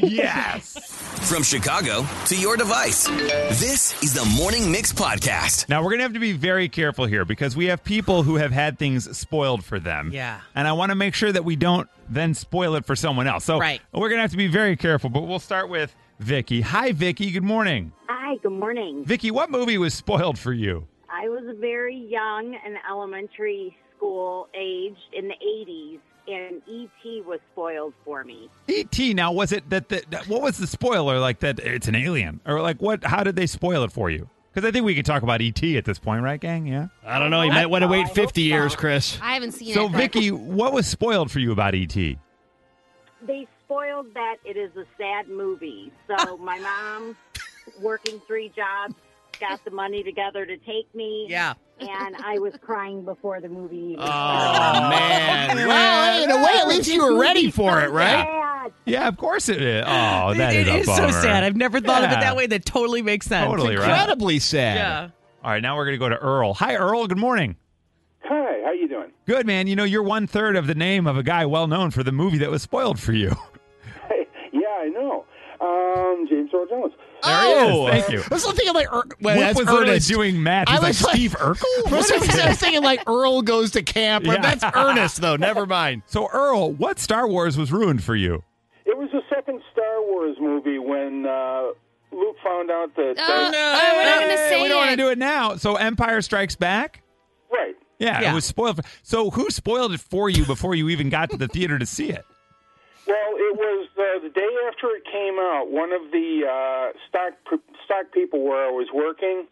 yes. 0.00 0.76
From 1.30 1.42
Chicago 1.42 2.04
to 2.26 2.36
your 2.36 2.56
device, 2.56 3.06
this 3.06 4.02
is 4.02 4.12
the 4.14 4.24
Morning 4.36 4.70
Mix 4.72 4.92
Podcast. 4.92 5.68
Now 5.68 5.82
we're 5.82 5.90
gonna 5.90 6.02
have 6.02 6.14
to 6.14 6.18
be 6.20 6.32
very 6.32 6.68
careful 6.68 7.06
here 7.06 7.24
because 7.24 7.56
we 7.56 7.66
have 7.66 7.84
people 7.84 8.22
who 8.24 8.34
have 8.36 8.50
had 8.50 8.78
things 8.78 9.16
spoiled 9.16 9.64
for 9.64 9.78
them. 9.78 10.10
Yeah. 10.12 10.40
And 10.54 10.66
I 10.66 10.72
want 10.72 10.90
to 10.90 10.96
make 10.96 11.14
sure 11.14 11.30
that 11.30 11.44
we 11.44 11.54
don't 11.56 11.88
then 12.08 12.34
spoil 12.34 12.74
it 12.74 12.84
for 12.84 12.96
someone 12.96 13.26
else. 13.26 13.44
So 13.44 13.58
Right. 13.58 13.80
we're 13.92 14.08
gonna 14.08 14.22
have 14.22 14.32
to 14.32 14.36
be 14.36 14.48
very 14.48 14.76
careful. 14.76 15.10
But 15.10 15.22
we'll 15.22 15.38
start 15.38 15.68
with 15.68 15.94
Vicky. 16.18 16.60
Hi, 16.62 16.92
Vicky. 16.92 17.30
Good 17.30 17.44
morning. 17.44 17.92
Hi, 18.08 18.36
good 18.42 18.52
morning. 18.52 19.04
Vicky, 19.04 19.30
what 19.30 19.50
movie 19.50 19.78
was 19.78 19.94
spoiled 19.94 20.38
for 20.38 20.52
you? 20.52 20.86
I 21.08 21.28
was 21.28 21.44
very 21.60 21.96
young 21.96 22.56
and 22.66 22.76
elementary 22.90 23.76
school 23.96 24.48
aged 24.54 24.98
in 25.12 25.28
the 25.28 25.34
80s, 25.34 26.00
and 26.26 26.62
E.T. 26.66 27.22
was 27.26 27.40
spoiled 27.52 27.94
for 28.04 28.24
me. 28.24 28.48
E.T. 28.68 29.14
Now, 29.14 29.32
was 29.32 29.52
it 29.52 29.68
that, 29.70 29.88
that, 29.90 30.10
that- 30.10 30.28
what 30.28 30.42
was 30.42 30.58
the 30.58 30.66
spoiler 30.66 31.18
like 31.18 31.40
that 31.40 31.58
it's 31.60 31.88
an 31.88 31.94
alien 31.94 32.40
or 32.46 32.60
like 32.62 32.80
what? 32.80 33.04
How 33.04 33.22
did 33.22 33.36
they 33.36 33.46
spoil 33.46 33.84
it 33.84 33.92
for 33.92 34.10
you? 34.10 34.28
Because 34.52 34.68
I 34.68 34.70
think 34.72 34.84
we 34.84 34.94
can 34.94 35.02
talk 35.04 35.22
about 35.24 35.40
E.T. 35.42 35.76
at 35.76 35.84
this 35.84 35.98
point, 35.98 36.22
right, 36.22 36.40
gang? 36.40 36.66
Yeah. 36.66 36.86
I 37.04 37.18
don't 37.18 37.30
know. 37.30 37.42
You 37.42 37.50
might 37.50 37.66
want 37.66 37.82
to 37.82 37.88
wait 37.88 38.08
50 38.10 38.40
years, 38.42 38.76
Chris. 38.76 39.18
I 39.20 39.34
haven't 39.34 39.50
seen 39.52 39.74
So, 39.74 39.86
it. 39.86 39.92
So, 39.92 39.98
Vicky, 39.98 40.30
what 40.30 40.72
was 40.72 40.86
spoiled 40.86 41.30
for 41.32 41.40
you 41.40 41.50
about 41.50 41.74
E.T.? 41.74 42.18
They 43.26 43.48
spoiled 43.64 44.14
that 44.14 44.36
it 44.44 44.56
is 44.56 44.70
a 44.76 44.84
sad 44.96 45.28
movie. 45.28 45.90
So 46.06 46.36
my 46.36 46.58
mom, 46.60 47.16
working 47.80 48.20
three 48.26 48.50
jobs, 48.54 48.94
got 49.40 49.64
the 49.64 49.70
money 49.70 50.02
together 50.02 50.44
to 50.46 50.56
take 50.58 50.92
me. 50.94 51.26
Yeah. 51.28 51.54
And 51.80 52.16
I 52.24 52.38
was 52.38 52.54
crying 52.60 53.04
before 53.04 53.40
the 53.40 53.48
movie 53.48 53.76
even 53.92 54.00
Oh, 54.00 54.88
man. 54.90 55.56
Well, 55.66 56.22
in 56.24 56.30
a 56.30 56.36
way, 56.36 56.52
at 56.60 56.68
least 56.68 56.88
you 56.92 57.04
were 57.04 57.18
ready 57.20 57.50
for 57.50 57.80
it, 57.82 57.90
right? 57.90 58.24
Sad. 58.26 58.72
Yeah, 58.86 59.08
of 59.08 59.16
course 59.16 59.48
it 59.48 59.60
is. 59.60 59.84
Oh, 59.86 60.30
It- 60.30 60.38
that 60.38 60.54
is 60.54 60.68
it 60.68 60.74
a 60.80 60.84
so 60.84 60.96
bummer. 60.96 61.12
sad. 61.12 61.44
I've 61.44 61.56
never 61.56 61.80
thought 61.80 62.04
of 62.04 62.10
it 62.10 62.14
Yeah. 62.14 62.20
that 62.20 62.36
way. 62.36 62.46
That 62.46 62.64
totally 62.64 63.02
makes 63.02 63.26
sense. 63.26 63.46
Totally 63.50 63.76
right. 63.76 63.88
Incredibly 63.90 64.38
sad. 64.38 64.76
Yeah. 64.76 65.08
All 65.44 65.50
right, 65.50 65.60
now 65.62 65.76
we're 65.76 65.84
going 65.84 65.94
to 65.94 65.98
go 65.98 66.08
to 66.08 66.16
Earl. 66.16 66.54
Hi, 66.54 66.74
Earl. 66.76 67.06
Good 67.06 67.18
morning. 67.18 67.56
Hi, 68.22 68.62
how 68.64 68.72
you 68.72 68.88
doing? 68.88 69.10
Good, 69.26 69.46
man. 69.46 69.66
You 69.66 69.76
know, 69.76 69.84
you're 69.84 70.02
one 70.02 70.26
third 70.26 70.56
of 70.56 70.66
the 70.66 70.74
name 70.74 71.06
of 71.06 71.18
a 71.18 71.22
guy 71.22 71.44
well 71.44 71.66
known 71.66 71.90
for 71.90 72.02
the 72.02 72.12
movie 72.12 72.38
that 72.38 72.50
was 72.50 72.62
spoiled 72.62 72.98
for 72.98 73.12
you. 73.12 73.32
yeah, 75.60 75.66
I 75.66 75.94
know. 75.94 76.12
Um, 76.20 76.26
James 76.28 76.50
Earl 76.54 76.66
Jones. 76.66 76.92
Oh, 77.26 77.88
Thank 77.90 78.10
you. 78.10 78.22
I 78.30 78.34
was 78.34 78.44
thinking 78.44 78.74
like, 78.74 78.86
er, 78.92 79.04
well, 79.20 79.36
What 79.36 79.40
that's 79.40 79.58
was 79.58 79.68
Ernest 79.68 79.88
Ernest 79.88 80.08
doing 80.08 80.42
math? 80.42 80.68
I 80.68 80.72
He's 80.72 80.80
like, 80.82 80.88
was 80.88 81.02
like- 81.04 81.14
Steve 81.16 81.32
Urkel? 81.32 81.54
For 81.88 81.88
some 81.88 81.90
What 81.90 82.10
is 82.10 82.20
reason, 82.28 82.40
I 82.40 82.48
was 82.50 82.58
thinking 82.58 82.82
like 82.82 83.02
Earl 83.08 83.42
goes 83.42 83.70
to 83.72 83.82
camp. 83.82 84.26
Or 84.26 84.34
Yeah. 84.34 84.42
That's 84.54 84.76
Ernest, 84.76 85.20
though. 85.20 85.36
Never 85.36 85.66
mind. 85.66 86.02
So, 86.06 86.28
Earl, 86.32 86.72
what 86.72 86.98
Star 86.98 87.26
Wars 87.28 87.56
was 87.56 87.72
ruined 87.72 88.02
for 88.04 88.14
you? 88.14 88.42
It 88.84 88.96
was 88.98 89.08
the 89.12 89.22
second 89.34 89.62
Star 89.72 90.02
Wars 90.02 90.36
movie 90.40 90.78
when 90.78 91.24
uh, 91.26 91.68
Luke 92.12 92.36
found 92.44 92.70
out 92.70 92.94
that. 92.96 93.14
Oh, 93.18 93.50
that- 93.50 93.52
no, 93.52 93.96
we're 93.96 94.04
not 94.04 94.18
going 94.20 94.30
to 94.30 94.36
Hey, 94.36 94.48
say 94.50 94.62
we 94.62 94.68
don't 94.68 94.76
want 94.78 94.88
to 94.90 94.92
it. 94.94 94.96
do 94.96 95.08
it 95.10 95.18
now. 95.18 95.56
So, 95.56 95.76
Empire 95.76 96.20
Strikes 96.20 96.56
Back? 96.56 97.02
Right. 97.50 97.74
Yeah, 97.98 98.20
Yeah. 98.20 98.32
it 98.32 98.34
was 98.34 98.44
spoiled. 98.44 98.76
For, 98.76 98.82
so, 99.02 99.30
who 99.30 99.48
spoiled 99.50 99.92
it 99.94 100.00
for 100.00 100.28
you 100.28 100.44
before 100.44 100.74
you 100.74 100.88
even 100.90 101.08
got 101.08 101.30
to 101.30 101.36
the 101.38 101.48
theater 101.48 101.78
to 101.78 101.86
see 101.86 102.10
it? 102.10 102.24
Well, 103.06 103.16
it 103.36 103.56
was 103.56 103.88
uh, 103.98 104.22
the 104.22 104.30
day 104.30 104.43
after 104.84 104.96
it 104.96 105.04
came 105.10 105.38
out. 105.38 105.70
One 105.70 105.92
of 105.92 106.10
the 106.10 106.42
uh, 106.48 106.98
stock 107.08 107.32
stock 107.84 108.12
people 108.12 108.42
where 108.44 108.66
I 108.66 108.70
was 108.70 108.88
working 108.94 109.46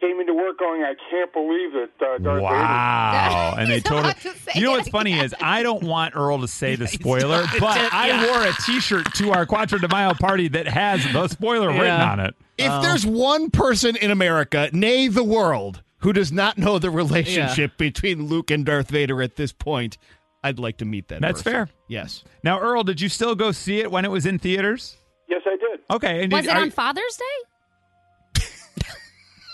came 0.00 0.18
into 0.20 0.34
work 0.34 0.58
going, 0.58 0.82
"I 0.82 0.94
can't 1.10 1.32
believe 1.32 1.74
it, 1.74 1.90
uh, 2.00 2.18
Darth 2.18 2.42
Wow. 2.42 3.54
and 3.58 3.68
they 3.70 3.74
He's 3.74 3.82
told 3.82 4.00
about 4.00 4.18
her. 4.18 4.32
to 4.32 4.58
You 4.58 4.64
know 4.64 4.74
it 4.74 4.78
what's 4.78 4.88
funny 4.88 5.18
is 5.18 5.34
I 5.40 5.62
don't 5.62 5.82
want 5.82 6.16
Earl 6.16 6.40
to 6.40 6.48
say 6.48 6.76
the 6.76 6.86
spoiler, 6.98 7.44
but 7.58 7.78
I 7.92 8.26
wore 8.26 8.46
a 8.46 8.52
t 8.64 8.80
shirt 8.80 9.12
to 9.14 9.32
our 9.32 9.46
Cuatro 9.46 9.80
de 9.80 9.88
Mayo 9.88 10.14
party 10.14 10.48
that 10.48 10.66
has 10.66 11.04
the 11.12 11.28
spoiler 11.28 11.68
written 11.68 12.00
on 12.00 12.20
it. 12.20 12.34
If 12.58 12.82
there's 12.82 13.06
one 13.06 13.50
person 13.50 13.96
in 13.96 14.10
America, 14.10 14.68
nay, 14.72 15.08
the 15.08 15.24
world, 15.24 15.82
who 15.98 16.12
does 16.12 16.30
not 16.30 16.58
know 16.58 16.78
the 16.78 16.90
relationship 16.90 17.76
between 17.78 18.26
Luke 18.26 18.50
and 18.50 18.66
Darth 18.66 18.90
Vader 18.90 19.22
at 19.22 19.36
this 19.36 19.52
point, 19.52 19.96
I'd 20.44 20.58
like 20.58 20.78
to 20.78 20.84
meet 20.84 21.08
that. 21.08 21.20
That's 21.22 21.42
person. 21.42 21.66
fair. 21.66 21.68
Yes. 21.90 22.22
Now, 22.44 22.60
Earl, 22.60 22.84
did 22.84 23.00
you 23.00 23.08
still 23.08 23.34
go 23.34 23.50
see 23.50 23.80
it 23.80 23.90
when 23.90 24.04
it 24.04 24.10
was 24.12 24.24
in 24.24 24.38
theaters? 24.38 24.96
Yes, 25.28 25.42
I 25.44 25.56
did. 25.56 25.80
Okay. 25.90 26.22
And 26.22 26.32
Was 26.32 26.42
did, 26.44 26.50
it 26.50 26.56
are- 26.56 26.62
on 26.62 26.70
Father's 26.70 27.16
Day? 27.16 28.44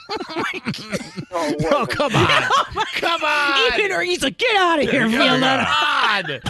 Oh 0.08 0.44
no, 0.54 0.60
Oh, 1.32 1.54
wasn't. 1.58 1.90
come 1.90 2.14
on. 2.14 2.42
come 2.94 3.24
on. 3.24 3.72
Even 3.74 3.90
or 3.92 4.02
he's 4.02 4.22
like, 4.22 4.38
get 4.38 4.54
out 4.56 4.78
of 4.82 4.88
here, 4.88 5.06
Yeah. 5.06 5.18
Fiona. 5.18 5.66
God. 5.66 6.40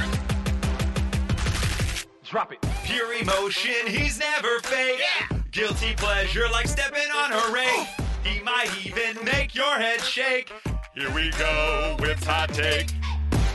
Drop 2.25 2.53
it. 2.53 2.59
Pure 2.85 3.15
emotion, 3.15 3.87
he's 3.87 4.19
never 4.19 4.59
fake. 4.61 5.01
Guilty 5.53 5.95
pleasure 5.97 6.45
like 6.53 6.67
stepping 6.69 7.09
on 7.17 7.31
her 7.33 7.53
rake. 7.55 7.87
He 8.25 8.41
might 8.41 8.69
even 8.85 9.25
make 9.25 9.55
your 9.55 9.75
head 9.79 10.03
shake. 10.03 10.53
Here 10.95 11.11
we 11.13 11.31
go 11.39 11.97
with 12.01 12.23
hot 12.25 12.51
take. 12.53 12.93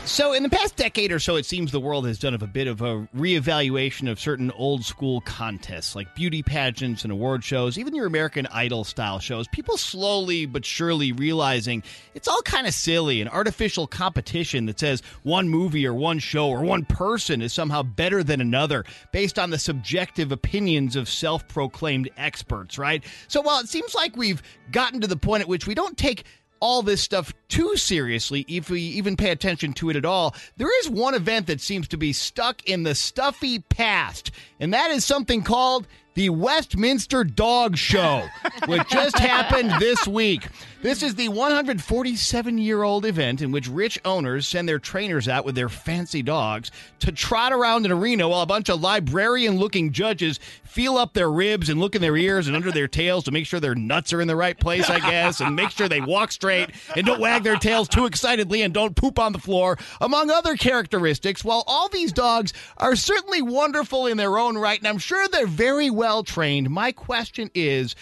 So, 0.06 0.34
in 0.34 0.42
the 0.42 0.50
past 0.50 0.76
decade 0.76 1.12
or 1.12 1.20
so, 1.20 1.36
it 1.36 1.46
seems 1.46 1.72
the 1.72 1.80
world 1.80 2.08
has 2.08 2.18
done 2.18 2.34
a 2.34 2.38
bit 2.40 2.68
of 2.68 2.82
a 2.82 3.08
reevaluation 3.16 4.10
of 4.10 4.20
certain 4.20 4.52
old 4.52 4.84
school 4.84 5.22
contests 5.22 5.96
like 5.96 6.16
beauty 6.16 6.42
pageants 6.42 7.04
and 7.04 7.14
award 7.14 7.44
shows, 7.44 7.78
even 7.78 7.96
your 7.96 8.08
American 8.08 8.48
Idol 8.48 8.84
style 8.84 9.20
shows. 9.20 9.48
People 9.50 9.78
slowly 9.78 10.48
but 10.48 10.66
surely 10.66 11.12
realizing 11.12 11.84
it's 12.16 12.28
all 12.28 12.42
kind 12.42 12.66
of 12.66 12.74
silly, 12.74 13.22
an 13.22 13.28
artificial 13.28 13.86
competition 13.86 14.66
that 14.66 14.80
says 14.80 15.04
one 15.22 15.48
movie 15.48 15.86
or 15.86 15.94
one 15.94 16.18
show 16.18 16.50
or 16.50 16.64
one 16.64 16.84
person 16.84 17.42
is 17.42 17.54
somehow 17.54 17.84
better 17.84 18.24
than 18.24 18.42
another 18.42 18.84
based 19.12 19.38
on 19.38 19.52
the 19.52 19.60
subjective 19.60 20.32
opinions 20.32 20.96
of 20.96 21.08
self 21.08 21.48
proclaimed 21.48 22.10
experts, 22.18 22.80
right? 22.80 23.04
So, 23.28 23.40
while 23.42 23.60
it 23.60 23.70
seems 23.70 23.94
like 23.94 24.18
we've 24.18 24.42
gotten 24.72 25.00
to 25.02 25.08
the 25.08 25.16
point 25.16 25.42
at 25.42 25.48
which 25.48 25.68
we 25.68 25.76
don't 25.76 25.98
take 25.98 26.26
all 26.62 26.84
this 26.84 27.02
stuff 27.02 27.34
too 27.52 27.76
seriously, 27.76 28.46
if 28.48 28.70
we 28.70 28.82
even 28.82 29.18
pay 29.18 29.30
attention 29.30 29.74
to 29.74 29.90
it 29.90 29.96
at 29.96 30.06
all, 30.06 30.34
there 30.58 30.80
is 30.80 30.90
one 30.90 31.14
event 31.14 31.48
that 31.48 31.62
seems 31.62 31.88
to 31.90 31.98
be 31.98 32.14
stuck 32.14 32.64
in 32.66 32.84
the 32.84 32.96
stuffy 32.96 33.60
past, 33.60 34.32
and 34.60 34.74
that 34.74 34.90
is 34.90 35.06
something 35.06 35.44
called 35.44 35.86
the 36.14 36.30
Westminster 36.30 37.24
Dog 37.24 37.78
Show, 37.78 38.28
which 38.66 38.88
just 38.90 39.18
happened 39.18 39.72
this 39.80 40.08
week. 40.08 40.48
This 40.82 41.04
is 41.04 41.14
the 41.14 41.30
147 41.30 42.58
year 42.58 42.82
old 42.82 43.06
event 43.06 43.42
in 43.42 43.52
which 43.52 43.68
rich 43.68 44.00
owners 44.04 44.48
send 44.48 44.68
their 44.68 44.80
trainers 44.80 45.28
out 45.28 45.46
with 45.46 45.54
their 45.54 45.70
fancy 45.70 46.24
dogs 46.24 46.72
to 47.00 47.12
trot 47.12 47.54
around 47.54 47.86
an 47.86 47.92
arena 47.92 48.28
while 48.28 48.42
a 48.42 48.48
bunch 48.48 48.68
of 48.68 48.82
librarian 48.82 49.58
looking 49.58 49.92
judges 49.92 50.40
feel 50.64 50.98
up 50.98 51.14
their 51.14 51.32
ribs 51.32 51.70
and 51.70 51.80
look 51.80 51.96
in 51.96 52.02
their 52.02 52.18
ears 52.18 52.48
and 52.48 52.56
under 52.56 52.72
their 52.72 52.88
tails 52.88 53.26
to 53.26 53.32
make 53.32 53.46
sure 53.46 53.60
their 53.60 53.76
nuts 53.76 54.12
are 54.12 54.22
in 54.22 54.28
the 54.28 54.36
right 54.36 54.60
place, 54.60 54.90
I 54.90 55.00
guess, 55.00 55.40
and 55.40 55.56
make 55.56 55.70
sure 55.70 55.88
they 55.88 56.02
walk 56.02 56.32
straight 56.32 56.72
and 56.96 57.06
don't 57.06 57.20
wag 57.20 57.41
their 57.44 57.58
tails 57.58 57.88
too 57.88 58.06
excitedly 58.06 58.62
and 58.62 58.74
don't 58.74 58.96
poop 58.96 59.20
on 59.20 59.34
the 59.34 59.40
floor, 59.40 59.78
among 60.00 60.30
other 60.30 60.56
characteristics. 60.56 61.44
While 61.44 61.64
all 61.68 61.90
these 61.90 62.12
dogs 62.12 62.54
are 62.78 62.96
certainly 62.96 63.42
wonderful 63.42 64.08
in 64.08 64.18
their 64.18 64.38
own 64.38 64.58
right, 64.58 64.80
and 64.80 64.88
I'm 64.88 64.98
sure 64.98 65.28
they're 65.28 65.48
very 65.48 65.90
well 65.90 66.24
trained, 66.24 66.70
my 66.70 66.92
question 66.92 67.50
is. 67.54 67.96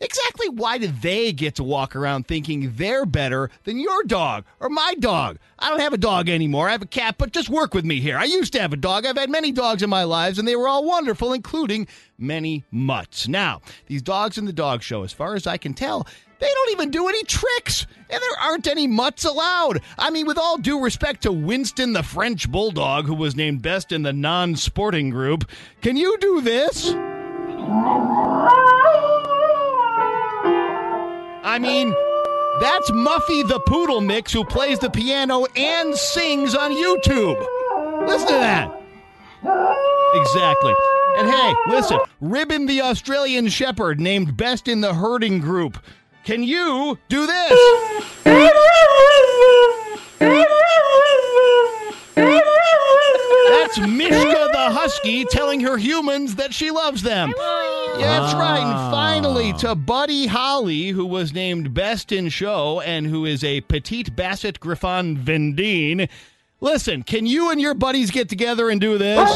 Exactly 0.00 0.48
why 0.48 0.78
do 0.78 0.86
they 0.86 1.32
get 1.32 1.56
to 1.56 1.64
walk 1.64 1.96
around 1.96 2.28
thinking 2.28 2.72
they're 2.76 3.04
better 3.04 3.50
than 3.64 3.80
your 3.80 4.04
dog 4.04 4.44
or 4.60 4.68
my 4.68 4.94
dog? 5.00 5.38
I 5.58 5.70
don't 5.70 5.80
have 5.80 5.92
a 5.92 5.98
dog 5.98 6.28
anymore. 6.28 6.68
I 6.68 6.72
have 6.72 6.82
a 6.82 6.86
cat, 6.86 7.16
but 7.18 7.32
just 7.32 7.48
work 7.48 7.74
with 7.74 7.84
me 7.84 8.00
here. 8.00 8.16
I 8.16 8.24
used 8.24 8.52
to 8.52 8.60
have 8.60 8.72
a 8.72 8.76
dog. 8.76 9.04
I've 9.04 9.18
had 9.18 9.28
many 9.28 9.50
dogs 9.50 9.82
in 9.82 9.90
my 9.90 10.04
lives, 10.04 10.38
and 10.38 10.46
they 10.46 10.54
were 10.54 10.68
all 10.68 10.84
wonderful, 10.84 11.32
including 11.32 11.88
many 12.16 12.64
mutts. 12.70 13.26
Now, 13.26 13.60
these 13.86 14.02
dogs 14.02 14.38
in 14.38 14.44
the 14.44 14.52
dog 14.52 14.82
show, 14.82 15.02
as 15.02 15.12
far 15.12 15.34
as 15.34 15.48
I 15.48 15.56
can 15.56 15.74
tell, 15.74 16.06
they 16.40 16.48
don't 16.48 16.70
even 16.70 16.90
do 16.90 17.08
any 17.08 17.24
tricks, 17.24 17.86
and 18.10 18.20
there 18.20 18.40
aren't 18.40 18.66
any 18.66 18.86
mutts 18.86 19.24
allowed. 19.24 19.82
I 19.98 20.10
mean, 20.10 20.26
with 20.26 20.38
all 20.38 20.58
due 20.58 20.80
respect 20.80 21.22
to 21.22 21.32
Winston 21.32 21.92
the 21.92 22.02
French 22.02 22.50
Bulldog, 22.50 23.06
who 23.06 23.14
was 23.14 23.36
named 23.36 23.62
best 23.62 23.92
in 23.92 24.02
the 24.02 24.12
non 24.12 24.56
sporting 24.56 25.10
group, 25.10 25.50
can 25.82 25.96
you 25.96 26.16
do 26.18 26.40
this? 26.40 26.94
I 31.44 31.58
mean, 31.60 31.94
that's 32.60 32.90
Muffy 32.90 33.46
the 33.46 33.60
Poodle 33.60 34.00
Mix 34.00 34.32
who 34.32 34.44
plays 34.44 34.78
the 34.78 34.90
piano 34.90 35.46
and 35.56 35.94
sings 35.94 36.54
on 36.54 36.72
YouTube. 36.72 37.38
Listen 38.06 38.28
to 38.28 38.34
that. 38.34 38.74
Exactly. 40.14 40.74
And 41.18 41.28
hey, 41.28 41.54
listen, 41.68 41.98
Ribbon 42.20 42.66
the 42.66 42.82
Australian 42.82 43.48
Shepherd 43.48 44.00
named 44.00 44.36
best 44.36 44.68
in 44.68 44.80
the 44.80 44.94
herding 44.94 45.40
group. 45.40 45.78
Can 46.28 46.42
you 46.42 46.98
do 47.08 47.26
this? 47.26 47.58
That's 53.48 53.78
Mishka 53.78 54.48
the 54.52 54.68
Husky 54.70 55.24
telling 55.24 55.60
her 55.60 55.78
humans 55.78 56.34
that 56.34 56.52
she 56.52 56.70
loves 56.70 57.02
them. 57.02 57.32
Yeah, 57.38 58.20
that's 58.20 58.34
ah. 58.34 58.38
right. 58.38 58.60
And 58.60 58.92
finally, 58.92 59.54
to 59.54 59.74
Buddy 59.74 60.26
Holly, 60.26 60.88
who 60.88 61.06
was 61.06 61.32
named 61.32 61.72
Best 61.72 62.12
in 62.12 62.28
Show 62.28 62.82
and 62.82 63.06
who 63.06 63.24
is 63.24 63.42
a 63.42 63.62
petite 63.62 64.14
Basset 64.14 64.60
Griffon 64.60 65.16
Vendéen. 65.16 66.10
Listen, 66.60 67.04
can 67.04 67.24
you 67.24 67.50
and 67.50 67.58
your 67.58 67.72
buddies 67.72 68.10
get 68.10 68.28
together 68.28 68.68
and 68.68 68.82
do 68.82 68.98
this? 68.98 69.30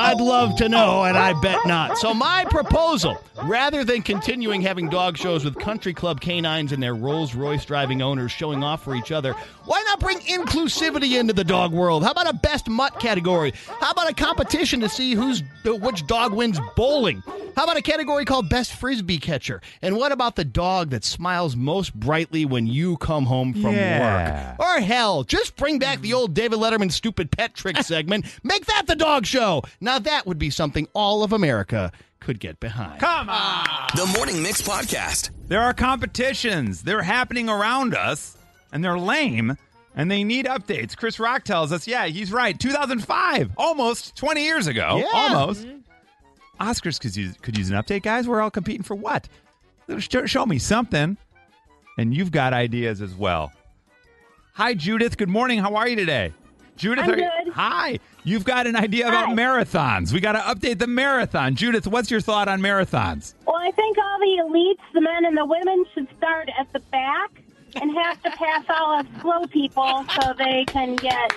I'd 0.00 0.20
love 0.20 0.56
to 0.56 0.68
know, 0.68 1.04
and 1.04 1.16
I 1.16 1.38
bet 1.40 1.66
not. 1.66 1.98
So, 1.98 2.14
my 2.14 2.44
proposal 2.50 3.22
rather 3.44 3.84
than 3.84 4.02
continuing 4.02 4.60
having 4.60 4.88
dog 4.88 5.16
shows 5.16 5.44
with 5.44 5.58
country 5.58 5.94
club 5.94 6.20
canines 6.20 6.72
and 6.72 6.82
their 6.82 6.94
Rolls 6.94 7.34
Royce 7.34 7.64
driving 7.64 8.02
owners 8.02 8.30
showing 8.32 8.62
off 8.62 8.82
for 8.84 8.94
each 8.94 9.12
other, 9.12 9.32
why 9.64 9.82
not 9.86 10.00
bring 10.00 10.18
inclusivity 10.20 11.18
into 11.18 11.32
the 11.32 11.44
dog 11.44 11.72
world? 11.72 12.02
How 12.02 12.10
about 12.10 12.28
a 12.28 12.34
best 12.34 12.68
mutt 12.68 12.98
category? 12.98 13.52
How 13.80 13.90
about 13.92 14.10
a 14.10 14.14
competition 14.14 14.80
to 14.80 14.88
see 14.88 15.14
who's 15.14 15.42
which 15.64 16.06
dog 16.06 16.32
wins 16.34 16.58
bowling? 16.76 17.22
How 17.56 17.64
about 17.64 17.76
a 17.76 17.82
category 17.82 18.24
called 18.24 18.48
best 18.48 18.72
frisbee 18.74 19.18
catcher? 19.18 19.60
And 19.82 19.96
what 19.96 20.12
about 20.12 20.36
the 20.36 20.44
dog 20.44 20.90
that 20.90 21.04
smiles 21.04 21.56
most 21.56 21.92
brightly 21.94 22.44
when 22.44 22.66
you 22.66 22.96
come 22.98 23.26
home 23.26 23.52
from 23.52 23.74
Yeah. 23.74 24.50
work? 24.52 24.60
Or 24.60 24.80
hell, 24.80 25.24
just 25.24 25.56
bring 25.56 25.78
back 25.78 26.00
the 26.00 26.12
old 26.14 26.32
David 26.32 26.58
Letterman 26.58 26.92
stupid 26.92 27.30
pet 27.30 27.54
trick 27.54 27.76
segment. 27.82 28.24
Make 28.42 28.66
that 28.66 28.86
the 28.86 28.94
dog 28.96 29.26
show. 29.26 29.62
Now 29.90 29.98
that 29.98 30.24
would 30.24 30.38
be 30.38 30.50
something 30.50 30.86
all 30.92 31.24
of 31.24 31.32
America 31.32 31.90
could 32.20 32.38
get 32.38 32.60
behind. 32.60 33.00
Come 33.00 33.28
on. 33.28 33.66
The 33.96 34.06
Morning 34.16 34.40
Mix 34.40 34.62
Podcast. 34.62 35.30
There 35.48 35.60
are 35.60 35.74
competitions. 35.74 36.82
They're 36.82 37.02
happening 37.02 37.48
around 37.48 37.96
us, 37.96 38.36
and 38.72 38.84
they're 38.84 39.00
lame, 39.00 39.56
and 39.96 40.08
they 40.08 40.22
need 40.22 40.46
updates. 40.46 40.96
Chris 40.96 41.18
Rock 41.18 41.42
tells 41.42 41.72
us, 41.72 41.88
yeah, 41.88 42.06
he's 42.06 42.30
right. 42.30 42.56
2005, 42.56 43.50
almost 43.56 44.14
20 44.14 44.44
years 44.44 44.68
ago. 44.68 44.98
Yeah. 44.98 45.06
Almost. 45.12 45.66
Mm-hmm. 45.66 46.62
Oscars 46.62 47.00
could 47.00 47.16
use, 47.16 47.34
could 47.42 47.58
use 47.58 47.68
an 47.70 47.74
update, 47.76 48.02
guys. 48.02 48.28
We're 48.28 48.40
all 48.42 48.48
competing 48.52 48.84
for 48.84 48.94
what? 48.94 49.28
Show, 49.98 50.24
show 50.24 50.46
me 50.46 50.60
something. 50.60 51.16
And 51.98 52.14
you've 52.14 52.30
got 52.30 52.52
ideas 52.52 53.02
as 53.02 53.12
well. 53.12 53.50
Hi, 54.52 54.72
Judith. 54.72 55.16
Good 55.16 55.28
morning. 55.28 55.58
How 55.58 55.74
are 55.74 55.88
you 55.88 55.96
today? 55.96 56.32
Judith, 56.76 57.04
I'm 57.04 57.10
are 57.10 57.18
you- 57.18 57.52
hi. 57.52 57.98
You've 58.24 58.44
got 58.44 58.66
an 58.66 58.76
idea 58.76 59.08
about 59.08 59.26
Hi. 59.28 59.34
marathons. 59.34 60.12
We 60.12 60.20
got 60.20 60.32
to 60.32 60.38
update 60.40 60.78
the 60.78 60.86
marathon. 60.86 61.54
Judith, 61.54 61.86
what's 61.86 62.10
your 62.10 62.20
thought 62.20 62.48
on 62.48 62.60
marathons? 62.60 63.34
Well, 63.46 63.56
I 63.56 63.70
think 63.72 63.96
all 63.98 64.18
the 64.18 64.42
elites, 64.44 64.92
the 64.94 65.00
men 65.00 65.24
and 65.24 65.36
the 65.36 65.44
women, 65.46 65.84
should 65.94 66.06
start 66.18 66.48
at 66.58 66.72
the 66.72 66.80
back 66.80 67.30
and 67.76 67.90
have 67.96 68.22
to 68.22 68.30
pass 68.32 68.64
all 68.68 68.98
us 68.98 69.06
slow 69.22 69.46
people 69.46 70.04
so 70.20 70.34
they 70.36 70.64
can 70.66 70.96
get 70.96 71.32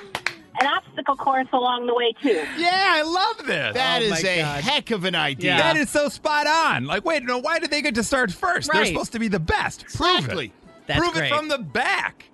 an 0.59 0.67
obstacle 0.67 1.15
course 1.15 1.47
along 1.53 1.87
the 1.87 1.95
way 1.95 2.11
too. 2.21 2.43
Yeah, 2.57 2.69
I 2.97 3.01
love 3.03 3.47
this. 3.47 3.73
That 3.75 4.01
Oh, 4.01 4.05
is 4.05 4.23
a 4.23 4.41
God. 4.41 4.61
heck 4.63 4.91
of 4.91 5.03
an 5.05 5.15
idea. 5.15 5.55
That 5.57 5.77
is 5.77 5.89
so 5.89 6.09
spot 6.09 6.47
on. 6.47 6.85
Like, 6.85 7.05
wait, 7.05 7.23
no, 7.23 7.37
why 7.39 7.59
did 7.59 7.71
they 7.71 7.81
get 7.81 7.95
to 7.95 8.03
start 8.03 8.31
first? 8.31 8.71
They're 8.71 8.85
supposed 8.85 9.13
to 9.13 9.19
be 9.19 9.29
the 9.29 9.39
best. 9.39 9.85
Prove 9.95 10.17
Exactly. 10.19 10.45
it. 10.47 10.51
That's 10.87 10.99
Prove 10.99 11.13
great. 11.13 11.31
it 11.31 11.35
from 11.35 11.47
the 11.47 11.57
back. 11.59 12.25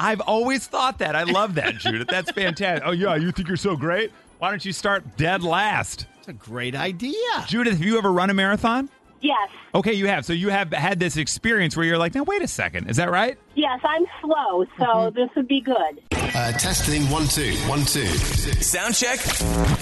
I've 0.00 0.20
always 0.22 0.66
thought 0.66 0.98
that. 0.98 1.14
I 1.14 1.24
love 1.24 1.54
that, 1.56 1.76
Judith. 1.76 2.08
That's 2.08 2.30
fantastic. 2.30 2.86
Oh, 2.86 2.92
yeah, 2.92 3.16
you 3.16 3.30
think 3.32 3.48
you're 3.48 3.56
so 3.56 3.76
great? 3.76 4.10
Why 4.38 4.48
don't 4.50 4.64
you 4.64 4.72
start 4.72 5.16
dead 5.18 5.42
last? 5.42 6.06
That's 6.16 6.28
a 6.28 6.32
great 6.32 6.74
idea. 6.74 7.14
Judith, 7.46 7.74
have 7.74 7.84
you 7.84 7.98
ever 7.98 8.10
run 8.10 8.30
a 8.30 8.34
marathon? 8.34 8.88
Yes, 9.22 9.50
Okay, 9.74 9.92
you 9.92 10.06
have. 10.06 10.24
So 10.24 10.32
you 10.32 10.48
have 10.48 10.72
had 10.72 10.98
this 10.98 11.16
experience 11.18 11.76
where 11.76 11.84
you're 11.84 11.98
like, 11.98 12.14
now, 12.14 12.22
wait 12.24 12.40
a 12.42 12.48
second. 12.48 12.88
Is 12.88 12.96
that 12.96 13.10
right? 13.10 13.36
yes, 13.54 13.78
I'm 13.84 14.06
slow, 14.22 14.64
so 14.78 15.12
this 15.14 15.28
would 15.36 15.46
be 15.46 15.60
good. 15.60 16.00
Uh, 16.12 16.52
testing 16.52 17.02
one 17.10 17.26
two 17.28 17.52
one 17.68 17.80
two. 17.84 18.06
Sound 18.62 18.94
check. 18.94 19.18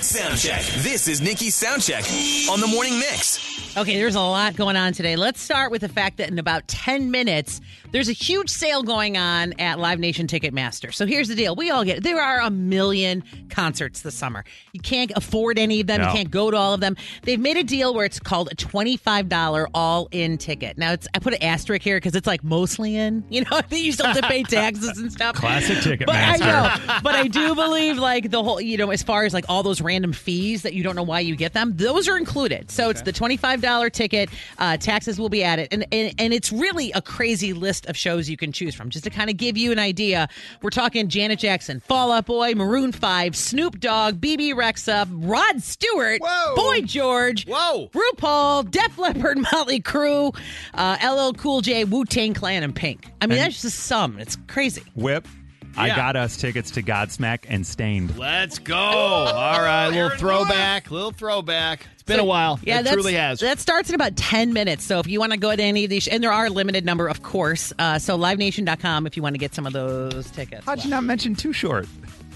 Sound 0.03 0.37
check. 0.39 0.63
This 0.83 1.07
is 1.07 1.21
Nikki's 1.21 1.55
Sound 1.55 1.83
Check 1.83 2.05
on 2.51 2.61
the 2.61 2.67
Morning 2.67 2.99
Mix. 2.99 3.77
Okay, 3.77 3.97
there's 3.97 4.17
a 4.17 4.21
lot 4.21 4.57
going 4.57 4.75
on 4.77 4.93
today. 4.93 5.15
Let's 5.15 5.41
start 5.41 5.71
with 5.71 5.83
the 5.83 5.89
fact 5.89 6.17
that 6.19 6.29
in 6.31 6.39
about 6.39 6.67
10 6.67 7.11
minutes, 7.11 7.61
there's 7.91 8.09
a 8.09 8.13
huge 8.13 8.51
sale 8.51 8.83
going 8.83 9.17
on 9.17 9.55
at 9.55 9.79
Live 9.79 9.99
Nation 9.99 10.27
Ticketmaster. 10.27 10.93
So 10.93 11.07
here's 11.07 11.29
the 11.29 11.35
deal. 11.35 11.55
We 11.57 11.71
all 11.71 11.85
get 11.85 11.99
it. 11.99 12.03
There 12.03 12.21
are 12.21 12.41
a 12.41 12.51
million 12.51 13.25
concerts 13.49 14.03
this 14.03 14.15
summer. 14.15 14.45
You 14.73 14.81
can't 14.81 15.11
afford 15.17 15.59
any 15.59 15.81
of 15.81 15.87
them. 15.87 16.01
No. 16.01 16.09
You 16.09 16.13
can't 16.13 16.31
go 16.31 16.51
to 16.51 16.57
all 16.57 16.75
of 16.75 16.81
them. 16.81 16.97
They've 17.23 17.41
made 17.41 17.57
a 17.57 17.65
deal 17.65 17.95
where 17.95 18.05
it's 18.05 18.19
called 18.19 18.51
a 18.53 18.57
$25 18.57 19.67
all-in 19.75 20.39
ticket. 20.39 20.77
Now, 20.77 20.93
it's 20.93 21.09
I 21.15 21.19
put 21.19 21.35
an 21.35 21.43
asterisk 21.43 21.83
here 21.83 21.97
because 21.97 22.15
it's 22.15 22.27
like 22.27 22.45
mostly 22.45 22.97
in. 22.97 23.25
You 23.39 23.45
know, 23.45 23.61
you 23.71 23.93
still 23.93 24.07
have 24.07 24.17
to 24.17 24.27
pay 24.27 24.43
taxes 24.43 24.99
and 24.99 25.13
stuff. 25.13 25.37
Classic 25.37 26.01
But 26.01 26.17
I 26.17 26.37
know, 26.39 27.01
but 27.05 27.15
I 27.15 27.29
do 27.29 27.55
believe 27.55 27.97
like 27.97 28.31
the 28.31 28.43
whole, 28.43 28.61
you 28.61 28.77
know, 28.77 28.91
as 28.91 29.03
far 29.03 29.25
as 29.25 29.33
like 29.33 29.45
all 29.49 29.63
those 29.63 29.81
random 29.81 30.13
fees 30.13 30.63
that 30.63 30.75
you 30.75 30.83
don't 30.83 30.97
know 30.97 31.05
why 31.05 31.21
you 31.21 31.37
get 31.37 31.53
them, 31.53 31.77
those 31.77 32.09
are 32.09 32.17
included. 32.17 32.69
So 32.71 32.91
it's 32.91 33.03
the 33.03 33.13
twenty-five 33.13 33.61
dollar 33.61 33.91
ticket. 33.91 34.31
Uh, 34.59 34.77
taxes 34.77 35.21
will 35.21 35.29
be 35.29 35.45
added, 35.45 35.69
and, 35.71 35.87
and 35.93 36.15
and 36.19 36.33
it's 36.33 36.51
really 36.51 36.91
a 36.93 37.03
crazy 37.03 37.53
list 37.53 37.78
of 37.87 37.97
shows 37.97 38.29
you 38.29 38.37
can 38.37 38.53
choose 38.53 38.75
from. 38.75 38.91
Just 38.91 39.05
to 39.05 39.11
kind 39.11 39.31
of 39.31 39.37
give 39.37 39.57
you 39.57 39.73
an 39.73 39.79
idea, 39.79 40.29
we're 40.63 40.71
talking 40.71 41.09
Janet 41.09 41.39
Jackson, 41.39 41.81
Fall 41.81 42.13
Out 42.13 42.27
Boy, 42.27 42.55
Maroon 42.55 42.93
Five, 42.93 43.37
Snoop 43.37 43.81
Dogg, 43.81 44.21
Bebe 44.21 44.53
Rexha, 44.53 45.07
Rod 45.11 45.63
Stewart, 45.63 46.21
Whoa. 46.23 46.55
Boy 46.57 46.81
George, 46.83 47.47
Whoa. 47.47 47.89
RuPaul, 47.93 48.71
Def 48.71 48.99
Leppard, 48.99 49.39
Motley 49.53 49.81
Crue, 49.81 50.37
uh, 50.75 50.97
LL 51.03 51.33
Cool 51.35 51.61
J, 51.61 51.85
Wu 51.85 52.05
Tang 52.05 52.35
Clan, 52.35 52.63
and 52.63 52.75
Pink. 52.75 53.07
I 53.21 53.27
mean, 53.27 53.39
that's 53.39 53.63
just 53.63 53.81
some. 53.81 54.19
It's 54.19 54.37
crazy. 54.47 54.83
Whip. 54.95 55.27
I 55.77 55.89
got 55.89 56.17
us 56.17 56.37
tickets 56.37 56.73
to 56.73 56.83
Godsmack 56.83 57.45
and 57.49 57.67
Staind. 57.67 58.17
Let's 58.19 58.59
go. 58.59 58.77
All 58.77 59.61
right, 59.61 59.89
little 59.89 60.11
throwback, 60.11 60.91
little 60.91 61.13
throwback. 61.13 61.87
It's 61.95 62.03
been 62.03 62.21
a 62.21 62.25
while. 62.25 62.59
Yeah, 62.63 62.81
it 62.81 62.85
that's, 62.85 62.95
truly 62.95 63.15
has. 63.15 63.41
That 63.41 63.59
starts 63.59 63.89
in 63.89 63.95
about 63.95 64.17
10 64.17 64.53
minutes. 64.53 64.85
So 64.85 64.99
if 64.99 65.07
you 65.07 65.21
want 65.21 65.33
to 65.33 65.39
go 65.39 65.55
to 65.55 65.63
any 65.63 65.85
of 65.85 65.91
these, 65.91 66.09
and 66.09 66.23
there 66.23 66.33
are 66.33 66.47
a 66.47 66.51
limited 66.51 66.85
number, 66.85 67.07
of 67.07 67.23
course. 67.23 67.73
Uh, 67.79 67.99
so 67.99 68.19
livenation.com 68.19 69.07
if 69.07 69.17
you 69.17 69.23
want 69.23 69.35
to 69.35 69.39
get 69.39 69.55
some 69.55 69.67
of 69.67 69.73
those 69.73 70.31
tickets. 70.31 70.65
How'd 70.65 70.85
you 70.85 70.91
not 70.91 71.05
mention 71.05 71.35
Too 71.35 71.53
Short? 71.53 71.87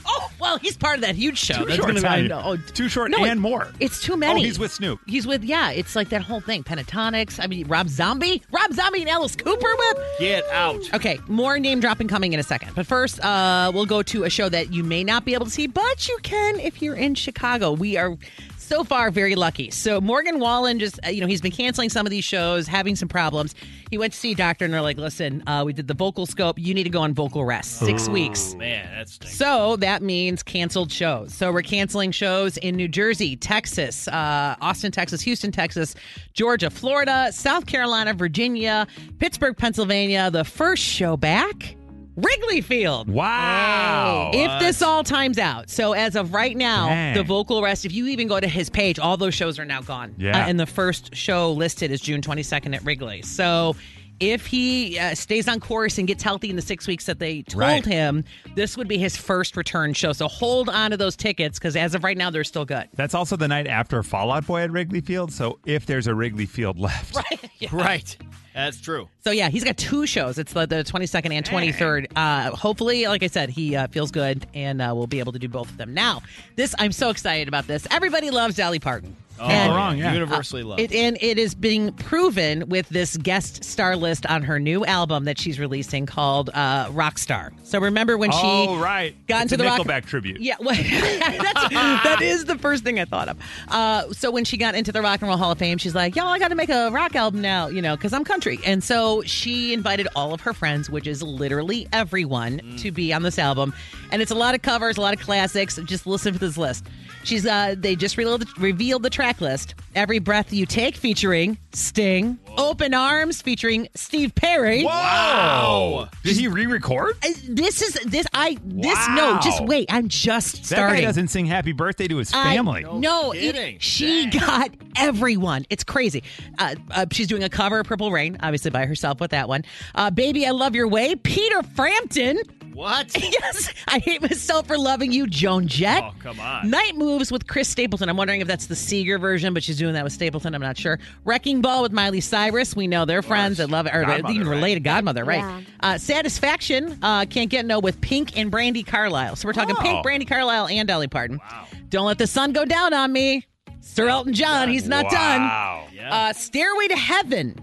Oh, 0.07 0.31
well, 0.41 0.59
he's 0.59 0.77
part 0.77 0.97
of 0.97 1.01
that 1.03 1.15
huge 1.15 1.39
show. 1.39 1.55
Too 1.55 1.65
That's 1.67 1.77
Short's 1.77 2.03
gonna 2.03 2.23
be- 2.25 2.33
on- 2.33 2.45
oh, 2.45 2.57
Too 2.75 2.89
Short 2.89 3.11
no, 3.11 3.19
and 3.25 3.39
it- 3.39 3.41
more. 3.41 3.69
It's 3.81 4.03
too 4.03 4.17
many. 4.17 4.41
Oh, 4.41 4.45
he's 4.45 4.59
with 4.59 4.73
Snoop. 4.73 5.01
He's 5.07 5.27
with, 5.27 5.45
yeah, 5.45 5.71
it's 5.71 5.95
like 5.97 6.09
that 6.11 6.23
whole 6.23 6.41
thing. 6.41 6.63
Pentatonix. 6.65 7.39
I 7.43 7.47
mean, 7.47 7.67
Rob 7.69 7.89
Zombie. 7.89 8.43
Rob 8.51 8.73
Zombie 8.73 9.03
and 9.03 9.11
Alice 9.11 9.37
Cooper 9.37 9.77
whip. 9.77 9.99
Get 10.19 10.45
out. 10.51 10.83
Okay, 10.95 11.19
more 11.29 11.59
name 11.59 11.81
dropping 11.81 12.09
coming 12.09 12.33
in 12.33 12.41
a 12.41 12.43
second. 12.45 12.75
But 12.75 12.87
first, 12.87 13.21
uh, 13.25 13.71
we'll 13.75 13.87
go 13.87 14.03
to 14.03 14.25
a 14.25 14.31
show 14.31 14.49
that 14.49 14.73
you 14.73 14.83
may 14.85 15.05
not 15.05 15.25
be 15.25 15.35
able 15.35 15.47
to 15.47 15.51
see, 15.53 15.67
but 15.67 16.09
you 16.09 16.19
can 16.23 16.59
if 16.61 16.83
you're 16.83 16.95
in 16.97 17.15
Chicago. 17.15 17.73
We 17.73 17.97
are 17.97 18.17
so 18.63 18.85
far 18.85 19.11
very 19.11 19.35
lucky. 19.35 19.71
So 19.71 20.01
Morgan 20.01 20.39
Wallen 20.39 20.79
just, 20.79 20.99
uh, 21.05 21.11
you 21.11 21.21
know, 21.21 21.27
he's 21.27 21.41
been 21.41 21.53
canceling 21.53 21.91
some 21.91 22.07
of 22.07 22.11
these 22.11 22.25
shows, 22.25 22.67
having 22.67 22.97
some 22.97 23.09
problems. 23.09 23.55
He 23.91 23.99
went 23.99 24.13
to 24.15 24.19
see 24.19 24.33
a 24.33 24.35
doctor, 24.35 24.65
and 24.65 24.73
they're 24.73 24.81
like, 24.81 24.97
"Listen, 24.97 25.47
uh, 25.47 25.63
we 25.67 25.73
did 25.75 25.87
the 25.87 25.95
vocal 25.95 26.25
scope. 26.25 26.59
You 26.59 26.73
need 26.73 26.85
to 26.85 26.91
go 26.91 27.03
on 27.03 27.13
vocal 27.13 27.45
rest, 27.45 27.79
six 27.79 28.09
weeks." 28.09 28.55
Man, 28.55 28.89
that's 28.97 29.13
stinks. 29.13 29.37
So 29.37 29.77
that 29.77 30.03
means 30.03 30.43
canceled 30.43 30.91
shows. 30.91 31.35
So 31.35 31.53
we're 31.53 31.63
canceling 31.63 32.11
shows 32.13 32.57
in 32.57 32.77
New 32.77 32.89
Jersey, 32.89 33.37
Texas, 33.37 34.09
uh, 34.09 34.57
Austin, 34.61 34.93
Texas, 34.93 35.21
Houston, 35.23 35.53
Texas, 35.53 35.95
Georgia, 36.33 36.71
Florida, 36.71 37.29
South 37.33 37.67
Carolina, 37.67 38.15
Virginia, 38.15 38.87
Pittsburgh, 39.19 39.57
Pennsylvania. 39.57 40.31
The 40.31 40.45
first 40.45 40.83
show 40.83 41.19
back, 41.19 41.77
Wrigley 42.17 42.61
Field. 42.61 43.09
Wow. 43.09 44.31
If 44.35 44.61
this 44.61 44.83
all 44.83 45.03
times 45.05 45.39
out, 45.39 45.71
so 45.71 45.93
as 45.93 46.15
of 46.17 46.35
right 46.35 46.57
now, 46.57 46.89
Dang. 46.89 47.15
the 47.15 47.23
vocal 47.23 47.63
rest, 47.63 47.85
if 47.85 47.93
you 47.93 48.07
even 48.09 48.29
go 48.29 48.39
to 48.39 48.49
his 48.49 48.69
page, 48.69 48.99
all 48.99 49.17
those 49.17 49.35
shows 49.35 49.59
are 49.59 49.65
now 49.65 49.81
gone. 49.83 50.15
Yeah. 50.19 50.37
Uh, 50.45 50.49
and 50.49 50.61
the 50.61 50.67
first 50.67 51.15
show 51.15 51.53
listed 51.53 51.91
is 51.91 52.01
June 52.01 52.21
22nd 52.21 52.75
at 52.75 52.85
Wrigley. 52.85 53.23
So 53.23 53.77
if 54.21 54.47
he 54.47 54.99
uh, 54.99 55.15
stays 55.15 55.49
on 55.49 55.59
course 55.59 55.99
and 55.99 56.07
gets 56.07 56.23
healthy 56.23 56.51
in 56.51 56.57
the 56.57 56.63
six 56.63 56.87
weeks 56.87 57.07
that 57.07 57.19
they 57.19 57.43
told 57.43 57.61
Right. 57.61 57.85
him, 57.85 58.25
this 58.55 58.77
would 58.77 58.87
be 58.89 58.99
his 58.99 59.17
first 59.17 59.57
return 59.57 59.95
show. 59.95 60.13
So 60.13 60.29
hold 60.29 60.69
on 60.69 60.91
to 60.93 60.97
those 60.97 61.17
tickets 61.17 61.59
because 61.59 61.75
as 61.77 61.95
of 61.95 62.05
right 62.05 62.17
now, 62.17 62.31
they're 62.31 62.45
still 62.45 62.65
good. 62.67 62.89
That's 62.95 63.15
also 63.15 63.37
the 63.37 63.49
night 63.49 63.67
after 63.67 64.03
Fallout 64.03 64.47
Boy 64.47 64.61
at 64.63 64.71
Wrigley 64.71 65.01
Field. 65.01 65.33
So 65.33 65.59
if 65.67 65.87
there's 65.87 66.07
a 66.07 66.15
Wrigley 66.15 66.47
Field 66.47 66.79
left, 66.79 67.17
Right. 67.73 68.17
That's 68.55 68.81
true. 68.81 69.09
So 69.25 69.31
yeah, 69.31 69.49
he's 69.49 69.65
got 69.65 69.77
two 69.77 70.07
shows. 70.07 70.39
It's 70.39 70.53
the, 70.53 70.67
the 70.67 70.85
22nd 70.85 71.33
and 71.33 71.45
23rd. 71.47 72.07
Uh, 72.15 72.51
hopefully, 72.51 73.07
like 73.07 73.23
I 73.23 73.29
said, 73.29 73.49
he 73.49 73.77
uh, 73.77 73.87
feels 73.89 74.11
good 74.11 74.47
and 74.55 74.83
uh, 74.83 74.93
we'll 74.95 75.07
be 75.07 75.21
able 75.21 75.33
to 75.33 75.39
do 75.39 75.49
both 75.49 75.71
of 75.71 75.77
them. 75.79 75.95
Now, 75.95 76.23
this 76.57 76.75
I'm 76.79 76.93
so 76.93 77.11
excited 77.11 77.49
about 77.49 77.67
this. 77.67 77.87
Everybody 77.91 78.31
loves 78.31 78.57
Dolly 78.57 78.79
Parton. 78.79 79.17
Oh, 79.39 79.47
And- 79.49 79.75
wrong, 79.75 79.99
yeah. 79.99 80.13
Universally 80.13 80.63
loved. 80.63 80.81
It, 80.81 80.93
and 80.93 81.19
it 81.21 81.39
is 81.39 81.55
being 81.55 81.93
proven 81.95 82.69
with 82.69 82.89
this 82.91 83.17
guest 83.17 83.65
star 83.65 83.97
list 83.97 84.25
on 84.27 84.43
her 84.43 84.59
new 84.61 84.85
album 84.85 85.25
that 85.25 85.39
she's 85.39 85.59
releasing 85.59 86.07
called 86.07 86.51
uh, 86.55 86.87
Rockstar. 86.91 87.51
So 87.65 87.81
remember 87.81 88.17
when 88.19 88.31
she 88.31 88.39
oh 88.43 88.79
right, 88.79 89.15
got 89.27 89.45
it's 89.45 89.53
into 89.53 89.65
a 89.65 89.67
the 89.67 89.71
rock 89.71 89.81
Nickelback 89.87 90.07
tribute. 90.07 90.41
yeah, 90.41 90.57
well, 90.61 90.75
that's, 90.77 91.69
that 91.75 92.19
is 92.23 92.45
the 92.45 92.59
first 92.59 92.85
thing 92.85 93.01
I 93.01 93.05
thought 93.05 93.29
of. 93.29 93.39
Uh, 93.69 94.13
so 94.13 94.31
when 94.31 94.45
she 94.45 94.57
got 94.57 94.75
into 94.75 94.93
the 94.93 95.03
Rock 95.03 95.21
and 95.23 95.29
Roll 95.29 95.37
Hall 95.39 95.53
of 95.53 95.59
Fame, 95.59 95.79
she's 95.79 95.95
like, 95.95 96.15
"Yo, 96.15 96.25
I 96.27 96.39
got 96.39 96.49
to 96.49 96.55
make 96.55 96.69
a 96.71 96.91
rock 96.91 97.15
album 97.17 97.41
now, 97.41 97.69
you 97.69 97.83
know, 97.83 97.97
because 97.97 98.13
I'm 98.13 98.25
country." 98.25 98.59
And 98.65 98.85
so 98.85 99.23
she 99.23 99.73
invited 99.73 100.07
all 100.15 100.33
of 100.35 100.41
her 100.43 100.53
friends, 100.53 100.89
which 100.91 101.07
is 101.07 101.23
literally 101.23 101.89
everyone, 101.93 102.61
to 102.79 102.91
be 102.93 103.13
on 103.13 103.23
this 103.23 103.39
album. 103.39 103.73
And 104.11 104.21
it's 104.23 104.31
a 104.31 104.35
lot 104.37 104.55
of 104.55 104.63
covers, 104.63 104.97
a 104.99 105.01
lot 105.01 105.15
of 105.15 105.21
classics. 105.21 105.79
Just 105.85 106.07
listen 106.07 106.33
to 106.35 106.39
this 106.39 106.59
list: 106.59 106.85
She's 107.25 107.47
uh 107.47 107.75
they 107.79 107.95
just 107.97 108.17
revealed 108.17 108.45
revealed 108.59 109.03
the 109.03 109.11
track 109.11 109.41
list. 109.41 109.75
Every 109.95 110.19
breath 110.19 110.53
you 110.53 110.67
take 110.67 110.97
featuring 110.97 111.59
Sting. 111.73 112.39
Open 112.57 112.93
Arms 112.95 113.41
featuring 113.43 113.89
Steve 113.95 114.35
Perry. 114.35 114.85
Wow. 114.85 116.09
Did 116.23 116.37
he 116.37 116.49
re-record? 116.49 117.17
Uh, 117.25 117.29
This 117.49 117.81
is 117.83 117.95
this 118.07 118.27
I 118.35 118.59
this 118.65 118.95
Wow. 118.95 119.15
no 119.35 119.41
just 119.43 119.63
wait 119.65 119.87
I'm 119.93 120.09
just 120.09 120.57
That 120.57 120.67
starting. 120.67 121.01
guy 121.01 121.07
doesn't 121.07 121.29
sing 121.29 121.47
happy 121.47 121.73
birthday 121.73 122.09
to 122.09 122.17
his 122.19 122.33
I- 122.33 122.55
family. 122.55 122.85
no, 122.85 123.33
it- 123.33 123.83
she 123.83 124.27
got 124.31 124.71
everyone. 124.97 125.65
It's 125.71 125.85
crazy. 125.85 126.23
Uh, 126.59 126.75
uh, 126.91 127.07
she's 127.13 127.27
doing 127.27 127.43
a 127.45 127.49
cover 127.49 127.81
of 127.81 127.87
Purple 127.87 128.11
Rain, 128.11 128.37
obviously 128.41 128.71
by 128.71 128.87
herself 128.87 129.21
with 129.21 129.31
that 129.31 129.49
one. 129.49 129.63
Uh, 129.95 130.11
Baby, 130.11 130.47
I 130.47 130.51
Love 130.51 130.75
Your 130.75 130.89
Way, 130.89 131.15
Peter 131.17 131.63
Frampton. 131.63 132.39
What? 132.75 133.11
yes, 133.21 133.73
I 133.89 133.99
hate 133.99 134.23
myself 134.23 134.67
for 134.67 134.79
loving 134.79 135.13
you, 135.13 135.27
Joan 135.27 135.67
Jett. 135.67 136.03
Oh, 136.03 136.13
come 136.21 136.41
on. 136.41 136.71
Night 136.71 136.97
Moves 136.97 137.31
with 137.31 137.47
Chris 137.47 137.69
Stapleton. 137.69 138.09
I'm 138.09 138.17
wondering 138.17 138.41
if 138.41 138.49
that's 138.49 138.67
the 138.67 138.75
Seger 138.75 139.21
version, 139.21 139.53
but 139.55 139.63
she's 139.63 139.77
doing 139.79 139.95
that 139.95 140.05
with 140.05 140.13
Stapleton. 140.13 140.55
I'm 140.55 140.61
not 140.61 140.77
sure. 140.79 140.99
Wrecking 141.25 141.61
Ball 141.61 141.83
with 141.83 141.93
Miley 141.93 142.21
Cyrus. 142.21 142.75
We 142.75 142.87
know 142.87 143.05
they're 143.05 143.23
friends. 143.23 143.61
I 143.61 143.65
love 143.65 143.87
it. 143.87 143.95
Or 143.95 144.05
Godmother, 144.05 144.35
even 144.35 144.47
right? 144.49 144.55
related. 144.57 144.85
Godmother, 144.85 145.25
right? 145.25 145.39
Yeah. 145.39 145.61
Uh, 145.81 145.99
Satisfaction. 145.99 146.99
Uh, 147.03 147.25
can't 147.27 147.51
get 147.51 147.67
no 147.67 147.79
with 147.79 148.01
Pink 148.01 148.37
and 148.39 148.51
Brandi 148.51 148.87
Carlile. 148.87 149.37
So 149.37 149.49
we're 149.49 149.53
talking 149.53 149.77
Oh. 149.79 149.83
Pink, 149.83 150.05
Brandi 150.07 150.27
Carlile, 150.29 150.69
and 150.69 150.89
Dolly 150.89 151.09
Parton. 151.09 151.41
Don't 151.89 152.07
let 152.07 152.19
the 152.19 152.27
sun 152.27 152.53
go 152.53 152.65
down 152.65 152.95
on 152.95 153.13
me. 153.13 153.47
Sir 153.81 154.09
Elton 154.09 154.33
John. 154.33 154.69
He's 154.69 154.89
not 154.89 155.07
Wow. 155.07 155.87
done. 155.91 156.07
Uh, 156.11 156.33
Stairway 156.33 156.89
to 156.89 156.97
Heaven 156.97 157.57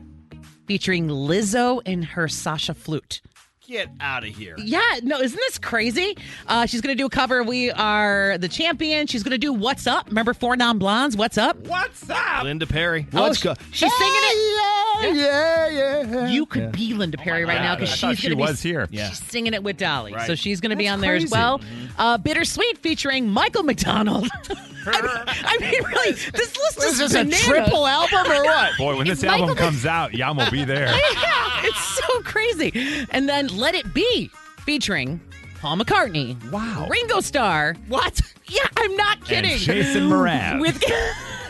featuring 0.67 1.07
Lizzo 1.07 1.81
and 1.85 2.05
her 2.05 2.27
Sasha 2.27 2.73
flute. 2.73 3.21
Get 3.69 3.89
out 3.99 4.23
of 4.23 4.35
here. 4.35 4.55
Yeah, 4.57 4.81
no, 5.03 5.19
isn't 5.21 5.37
this 5.37 5.59
crazy? 5.59 6.17
Uh, 6.47 6.65
she's 6.65 6.81
going 6.81 6.97
to 6.97 6.99
do 6.99 7.05
a 7.05 7.09
cover. 7.11 7.41
of 7.41 7.47
We 7.47 7.69
are 7.69 8.35
the 8.39 8.47
champion. 8.47 9.05
She's 9.05 9.21
going 9.21 9.29
to 9.33 9.37
do 9.37 9.53
What's 9.53 9.85
Up. 9.85 10.07
Remember 10.07 10.33
Four 10.33 10.55
Non 10.55 10.79
Blondes? 10.79 11.15
What's 11.15 11.37
Up? 11.37 11.55
What's 11.67 12.09
up? 12.09 12.45
Linda 12.45 12.65
Perry. 12.65 13.05
Oh, 13.13 13.21
Let's 13.21 13.43
go. 13.43 13.53
She's 13.71 13.95
singing 13.95 14.13
it. 14.15 15.15
Yeah, 15.15 15.67
yeah. 15.67 16.01
yeah. 16.01 16.27
You 16.29 16.47
could 16.47 16.71
be 16.71 16.95
Linda 16.95 17.17
Perry 17.19 17.45
right 17.45 17.61
now 17.61 17.75
because 17.75 17.91
she's 17.91 18.01
going 18.01 18.15
she 18.15 18.29
to 18.29 18.35
be 18.35 18.41
was 18.41 18.59
here. 18.59 18.87
Yeah. 18.89 19.09
She's 19.09 19.19
singing 19.19 19.53
it 19.53 19.61
with 19.61 19.77
Dolly, 19.77 20.13
Right. 20.15 20.25
so 20.25 20.33
she's 20.33 20.59
going 20.61 20.71
to 20.71 20.75
be 20.75 20.85
That's 20.85 20.93
on 20.95 21.01
there 21.01 21.13
as 21.13 21.23
crazy. 21.25 21.31
well. 21.35 21.61
Uh, 21.99 22.17
Bittersweet 22.17 22.79
featuring 22.79 23.29
Michael 23.29 23.61
McDonald. 23.61 24.27
I, 24.87 25.01
mean, 25.01 25.11
I 25.45 25.57
mean, 25.59 25.83
really, 25.83 26.11
this 26.13 26.57
list 26.57 26.77
Is 26.79 26.99
is 27.01 27.11
this 27.11 27.13
a 27.13 27.45
triple 27.45 27.85
album 27.85 28.31
or 28.31 28.43
what? 28.43 28.77
Boy, 28.77 28.97
when 28.97 29.07
this 29.07 29.21
Michael 29.21 29.41
album 29.41 29.49
Mc- 29.49 29.57
comes 29.57 29.85
out, 29.85 30.13
Yam 30.15 30.37
will 30.37 30.49
be 30.49 30.63
there. 30.63 30.87
yeah, 31.13 31.48
it's 31.63 31.97
so 31.97 32.21
crazy. 32.21 33.07
And 33.11 33.27
then 33.27 33.47
Let 33.47 33.75
It 33.75 33.93
Be 33.93 34.29
featuring 34.59 35.19
Paul 35.61 35.77
McCartney. 35.77 36.51
Wow. 36.51 36.87
Ringo 36.89 37.21
Starr. 37.21 37.75
What? 37.87 38.21
Yeah, 38.47 38.67
I'm 38.77 38.95
not 38.95 39.23
kidding. 39.25 39.51
And 39.51 39.61
Jason 39.61 40.09
Mraz. 40.09 40.59
With 40.61 40.83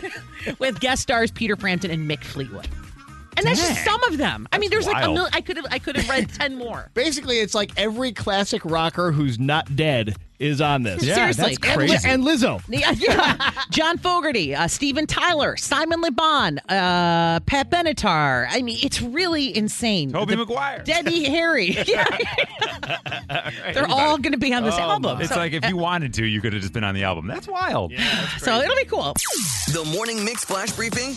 with 0.60 0.80
guest 0.80 1.02
stars 1.02 1.32
Peter 1.32 1.56
Frampton 1.56 1.92
and 1.92 2.10
Mick 2.10 2.24
Fleetwood. 2.24 2.68
And 3.38 3.46
that's 3.46 3.60
just 3.62 3.86
some 3.86 4.04
of 4.04 4.18
them. 4.18 4.48
I 4.52 4.58
mean, 4.58 4.70
there's 4.70 4.86
like 4.86 5.04
a 5.04 5.08
million. 5.08 5.30
I 5.34 5.40
could 5.40 5.56
have. 5.56 5.66
I 5.72 5.80
could 5.80 5.96
have 5.96 6.10
read 6.10 6.30
ten 6.30 6.58
more. 6.58 6.90
Basically, 6.94 7.38
it's 7.40 7.56
like 7.56 7.72
every 7.78 8.12
classic 8.12 8.62
rocker 8.66 9.14
who's 9.14 9.40
not 9.40 9.76
dead 9.78 10.18
is 10.40 10.62
on 10.62 10.84
this. 10.84 11.04
Yeah, 11.04 11.16
Seriously. 11.16 11.56
that's 11.56 11.68
And, 11.68 11.82
Li- 11.82 11.88
crazy. 11.90 12.10
and 12.10 12.24
Lizzo. 12.24 12.62
Yeah, 12.70 12.92
yeah. 12.98 13.52
John 13.72 13.98
Fogerty, 13.98 14.56
uh, 14.56 14.68
Steven 14.68 15.06
Tyler, 15.06 15.58
Simon 15.58 16.02
LeBon, 16.02 16.58
uh, 16.70 17.42
Pat 17.42 17.70
Benatar. 17.70 18.48
I 18.50 18.62
mean, 18.62 18.78
it's 18.82 19.02
really 19.02 19.56
insane. 19.56 20.12
Tobey 20.12 20.32
The- 20.34 20.38
Maguire. 20.38 20.82
Debbie 20.84 21.24
Harry. 21.30 21.78
Yeah. 21.88 22.06
They're 23.74 23.90
all 23.90 24.18
going 24.18 24.32
to 24.34 24.38
be 24.38 24.54
on 24.54 24.64
this 24.64 24.76
Oh, 24.76 24.80
album. 24.82 25.20
It's 25.22 25.30
So- 25.30 25.36
like 25.38 25.54
if 25.54 25.66
you 25.68 25.76
wanted 25.78 26.14
to, 26.16 26.26
you 26.26 26.42
could 26.42 26.54
have 26.54 26.62
just 26.62 26.74
been 26.74 26.84
on 26.84 26.96
the 26.96 27.04
album. 27.04 27.28
That's 27.28 27.48
wild. 27.48 27.94
so 28.40 28.60
it'll 28.60 28.76
be 28.76 28.86
cool. 28.86 29.14
The 29.74 29.84
Morning 29.94 30.24
Mix 30.24 30.46
Flash 30.46 30.72
Briefing 30.72 31.10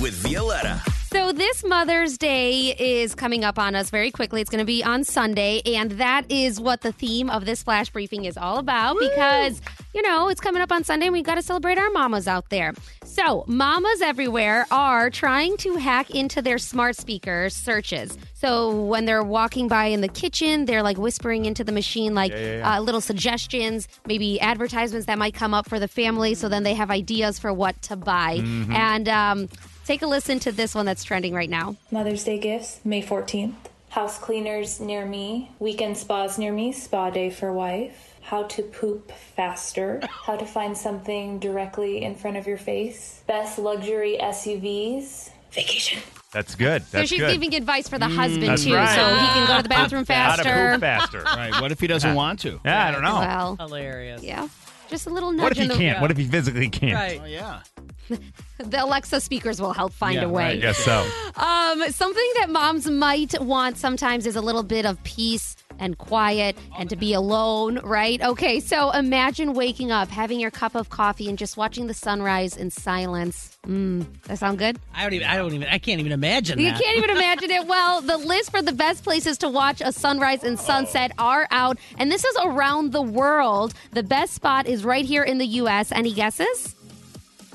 with 0.00 0.14
Violetta. 0.14 0.82
So 1.12 1.32
this 1.32 1.64
Mother's 1.64 2.16
Day 2.16 2.72
is 2.78 3.16
coming 3.16 3.42
up 3.42 3.58
on 3.58 3.74
us 3.74 3.90
very 3.90 4.12
quickly. 4.12 4.40
It's 4.40 4.48
going 4.48 4.60
to 4.60 4.64
be 4.64 4.84
on 4.84 5.02
Sunday, 5.02 5.60
and 5.66 5.90
that 5.92 6.30
is 6.30 6.60
what 6.60 6.82
the 6.82 6.92
theme 6.92 7.28
of 7.30 7.46
this 7.46 7.64
flash 7.64 7.90
briefing 7.90 8.26
is 8.26 8.36
all 8.36 8.58
about 8.58 8.96
because, 9.00 9.60
you 9.92 10.02
know, 10.02 10.28
it's 10.28 10.40
coming 10.40 10.62
up 10.62 10.70
on 10.70 10.84
Sunday 10.84 11.06
and 11.06 11.12
we 11.12 11.22
got 11.22 11.34
to 11.34 11.42
celebrate 11.42 11.78
our 11.78 11.90
mamas 11.90 12.28
out 12.28 12.48
there. 12.50 12.74
So, 13.04 13.42
mamas 13.48 14.00
everywhere 14.02 14.66
are 14.70 15.10
trying 15.10 15.56
to 15.58 15.74
hack 15.74 16.10
into 16.10 16.42
their 16.42 16.58
smart 16.58 16.94
speakers 16.94 17.56
searches. 17.56 18.16
So, 18.34 18.84
when 18.84 19.04
they're 19.04 19.24
walking 19.24 19.66
by 19.66 19.86
in 19.86 20.02
the 20.02 20.08
kitchen, 20.08 20.66
they're 20.66 20.84
like 20.84 20.96
whispering 20.96 21.44
into 21.44 21.64
the 21.64 21.72
machine 21.72 22.14
like 22.14 22.30
Yeah, 22.30 22.38
yeah, 22.38 22.56
yeah. 22.58 22.76
Uh, 22.76 22.80
little 22.82 23.00
suggestions, 23.00 23.88
maybe 24.06 24.40
advertisements 24.40 25.06
that 25.06 25.18
might 25.18 25.34
come 25.34 25.54
up 25.54 25.68
for 25.68 25.80
the 25.80 25.88
family 25.88 26.36
so 26.36 26.48
then 26.48 26.62
they 26.62 26.74
have 26.74 26.88
ideas 26.88 27.40
for 27.40 27.52
what 27.52 27.82
to 27.82 27.96
buy. 27.96 28.38
Mm-hmm. 28.38 28.72
And 28.72 29.08
um, 29.08 29.48
take 29.90 30.02
a 30.02 30.06
listen 30.06 30.38
to 30.38 30.52
this 30.52 30.72
one 30.72 30.86
that's 30.86 31.02
trending 31.02 31.34
right 31.34 31.50
now. 31.50 31.74
Mother's 31.90 32.22
Day 32.22 32.38
gifts, 32.38 32.78
May 32.84 33.02
14th. 33.02 33.54
House 33.88 34.20
cleaners 34.20 34.78
near 34.78 35.04
me. 35.04 35.50
Weekend 35.58 35.96
spas 35.98 36.38
near 36.38 36.52
me. 36.52 36.70
Spa 36.70 37.10
day 37.10 37.28
for 37.28 37.52
wife. 37.52 38.14
How 38.22 38.44
to 38.44 38.62
poop 38.62 39.10
faster. 39.10 40.00
How 40.26 40.36
to 40.36 40.46
find 40.46 40.78
something 40.78 41.40
directly 41.40 42.04
in 42.04 42.14
front 42.14 42.36
of 42.36 42.46
your 42.46 42.56
face. 42.56 43.24
Best 43.26 43.58
luxury 43.58 44.16
SUVs. 44.22 45.30
Vacation. 45.50 46.00
That's 46.30 46.54
good. 46.54 46.84
So 46.84 47.04
she's 47.04 47.18
good. 47.18 47.32
giving 47.32 47.52
advice 47.56 47.88
for 47.88 47.98
the 47.98 48.06
Mm, 48.06 48.14
husband 48.14 48.42
That's 48.44 48.62
too, 48.62 48.72
right. 48.76 48.94
so 48.94 49.08
he 49.08 49.26
can 49.26 49.46
go 49.48 49.56
to 49.56 49.62
the 49.64 49.68
bathroom 49.68 50.04
How 50.06 50.36
to 50.36 50.44
faster. 50.44 50.70
poop 50.74 50.80
faster. 50.82 51.22
Right. 51.24 51.60
What 51.60 51.72
if 51.72 51.80
he 51.80 51.88
doesn't 51.88 52.14
want 52.14 52.38
to? 52.40 52.60
Yeah, 52.64 52.86
I 52.86 52.92
don't 52.92 53.02
know. 53.02 53.18
Well, 53.18 53.56
Hilarious. 53.56 54.22
yeah, 54.22 54.46
just 54.88 55.08
a 55.08 55.10
little 55.10 55.32
nudge. 55.32 55.42
what 55.42 55.50
if 55.52 55.58
he 55.58 55.62
in 55.64 55.68
the, 55.70 55.74
can't? 55.74 56.00
What 56.00 56.12
if 56.12 56.16
he 56.16 56.26
physically 56.28 56.68
can't? 56.68 56.94
Right. 56.94 57.20
Oh, 57.20 57.26
yeah. 57.26 57.62
The 58.58 58.84
Alexa 58.84 59.22
speakers 59.22 59.58
will 59.60 59.72
help 59.72 59.92
find 59.94 60.16
Yeah, 60.16 60.24
a 60.24 60.28
way. 60.28 60.42
right. 60.44 60.56
I 60.58 60.60
guess 60.60 60.76
so. 60.78 61.06
Um, 61.40 61.80
something 61.92 62.30
that 62.38 62.50
moms 62.50 62.90
might 62.90 63.40
want 63.40 63.78
sometimes 63.78 64.26
is 64.26 64.36
a 64.36 64.42
little 64.42 64.62
bit 64.62 64.84
of 64.84 65.02
peace 65.04 65.56
and 65.78 65.96
quiet 65.96 66.54
and 66.78 66.90
to 66.90 66.96
be 66.96 67.14
alone, 67.14 67.78
right? 67.78 68.20
Okay, 68.20 68.60
so 68.60 68.90
imagine 68.90 69.54
waking 69.54 69.90
up, 69.90 70.08
having 70.10 70.38
your 70.40 70.50
cup 70.50 70.74
of 70.74 70.90
coffee, 70.90 71.28
and 71.30 71.38
just 71.38 71.56
watching 71.56 71.86
the 71.86 71.94
sunrise 71.94 72.54
in 72.58 72.70
silence. 72.70 73.56
Mm, 73.66 74.04
that 74.24 74.38
sound 74.38 74.58
good? 74.58 74.78
I 74.94 75.04
don't 75.04 75.14
even. 75.14 75.26
I 75.28 75.36
don't 75.36 75.54
even. 75.54 75.68
I 75.68 75.78
can't 75.78 76.00
even 76.00 76.12
imagine 76.12 76.58
You 76.58 76.70
that. 76.72 76.82
can't 76.82 76.98
even 76.98 77.10
imagine 77.16 77.50
it. 77.50 77.66
Well, 77.66 78.02
the 78.02 78.18
list 78.18 78.50
for 78.50 78.60
the 78.60 78.72
best 78.72 79.02
places 79.02 79.38
to 79.38 79.48
watch 79.48 79.80
a 79.80 79.92
sunrise 79.92 80.44
and 80.44 80.58
sunset 80.60 81.12
are 81.16 81.46
out, 81.50 81.78
and 81.96 82.12
this 82.12 82.24
is 82.26 82.36
around 82.44 82.92
the 82.92 83.02
world. 83.02 83.72
The 83.92 84.02
best 84.02 84.34
spot 84.34 84.66
is 84.66 84.84
right 84.84 85.06
here 85.06 85.22
in 85.22 85.38
the 85.38 85.46
U.S. 85.46 85.90
Any 85.92 86.12
guesses? 86.12 86.74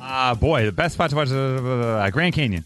Ah, 0.08 0.36
boy, 0.36 0.66
the 0.66 0.72
best 0.72 0.94
spot 0.94 1.10
to 1.10 1.16
watch 1.16 1.32
uh, 1.32 2.10
Grand 2.12 2.34
Canyon. 2.34 2.64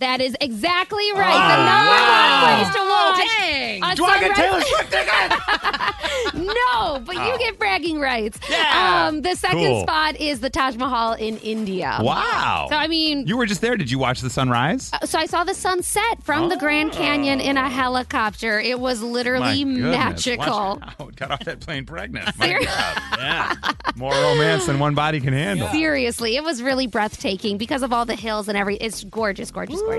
That 0.00 0.20
is 0.20 0.34
exactly 0.40 1.04
right. 1.12 1.30
Oh, 1.30 1.48
the 1.50 1.56
number 1.56 1.92
wow. 1.92 2.42
one 2.42 2.56
place 2.56 2.74
to 2.74 2.80
watch. 2.88 3.28
dang. 3.38 3.82
a 3.84 3.94
Do 3.96 4.04
I 4.04 4.20
get 4.20 4.36
sunrise- 4.36 4.36
Taylor 4.36 4.60
Swift 4.62 6.34
no, 6.34 7.00
but 7.00 7.14
you 7.14 7.20
Oh. 7.22 7.38
get 7.38 7.58
bragging 7.58 8.00
rights. 8.00 8.38
Yeah. 8.48 9.06
Um, 9.08 9.22
the 9.22 9.34
second 9.34 9.58
Cool. 9.58 9.82
spot 9.82 10.16
is 10.16 10.40
the 10.40 10.50
Taj 10.50 10.76
Mahal 10.76 11.12
in 11.14 11.36
India. 11.38 11.98
Wow. 12.02 12.66
So 12.70 12.76
I 12.76 12.86
mean, 12.88 13.26
You 13.26 13.36
were 13.36 13.46
just 13.46 13.60
there. 13.60 13.76
Did 13.76 13.90
you 13.90 13.98
watch 13.98 14.20
the 14.20 14.30
sunrise? 14.30 14.90
uh, 14.92 15.04
so 15.06 15.18
I 15.18 15.26
saw 15.26 15.44
the 15.44 15.54
sunset 15.54 16.22
from 16.22 16.48
the 16.48 16.56
Grand 16.56 16.92
Canyon 16.92 17.40
in 17.40 17.56
a 17.56 17.68
helicopter. 17.68 18.58
It 18.58 18.80
was 18.80 19.02
literally 19.02 19.62
Oh. 19.62 19.66
Magical. 19.66 20.80
Got 21.16 21.30
off 21.30 21.44
that 21.44 21.60
plane 21.60 21.84
pregnant. 21.86 22.28
Yeah. 22.40 23.54
More 23.96 24.12
romance 24.12 24.64
than 24.66 24.78
one 24.78 24.94
body 24.94 25.20
can 25.20 25.32
handle. 25.34 25.68
Seriously, 25.68 26.36
it 26.36 26.42
was 26.44 26.62
really 26.62 26.86
breathtaking 26.86 27.58
because 27.58 27.82
of 27.82 27.92
all 27.92 28.06
the 28.06 28.14
hills 28.16 28.48
and 28.48 28.56
every. 28.56 28.76
It's 28.76 29.04
gorgeous, 29.04 29.50
gorgeous, 29.50 29.80
gorgeous. 29.82 29.89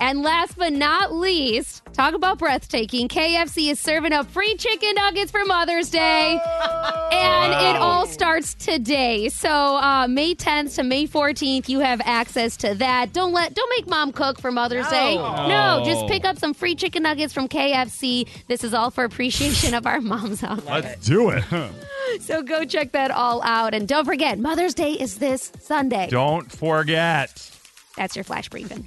And 0.00 0.22
last 0.22 0.56
but 0.58 0.72
not 0.72 1.12
least, 1.14 1.82
talk 1.92 2.14
about 2.14 2.38
breathtaking. 2.38 3.08
KFC 3.08 3.70
is 3.70 3.78
serving 3.78 4.12
up 4.12 4.28
free 4.30 4.56
chicken 4.56 4.94
nuggets 4.96 5.30
for 5.30 5.44
Mother's 5.44 5.88
Day, 5.88 6.38
and 7.12 7.52
it 7.52 7.80
all 7.80 8.06
starts 8.06 8.54
today. 8.54 9.28
So 9.28 9.76
uh, 9.76 10.06
May 10.08 10.34
10th 10.34 10.74
to 10.76 10.82
May 10.82 11.06
14th, 11.06 11.68
you 11.68 11.78
have 11.80 12.00
access 12.04 12.56
to 12.58 12.74
that. 12.74 13.12
Don't 13.12 13.32
let, 13.32 13.54
don't 13.54 13.70
make 13.70 13.86
mom 13.86 14.12
cook 14.12 14.40
for 14.40 14.50
Mother's 14.50 14.88
Day. 14.88 15.16
No, 15.16 15.82
just 15.84 16.06
pick 16.08 16.24
up 16.24 16.38
some 16.38 16.54
free 16.54 16.74
chicken 16.74 17.04
nuggets 17.04 17.32
from 17.32 17.48
KFC. 17.48 18.28
This 18.48 18.64
is 18.64 18.74
all 18.74 18.90
for 18.90 19.04
appreciation 19.04 19.74
of 19.74 19.86
our 19.86 20.00
moms 20.00 20.42
out 20.42 20.64
there. 20.64 20.80
Let's 20.82 21.06
do 21.06 21.30
it. 21.30 21.44
So 22.20 22.42
go 22.42 22.64
check 22.64 22.92
that 22.92 23.10
all 23.10 23.42
out, 23.42 23.74
and 23.74 23.88
don't 23.88 24.04
forget, 24.04 24.38
Mother's 24.38 24.74
Day 24.74 24.92
is 24.92 25.18
this 25.18 25.50
Sunday. 25.58 26.06
Don't 26.10 26.52
forget. 26.52 27.50
That's 27.96 28.14
your 28.14 28.24
flash 28.24 28.48
briefing. 28.48 28.86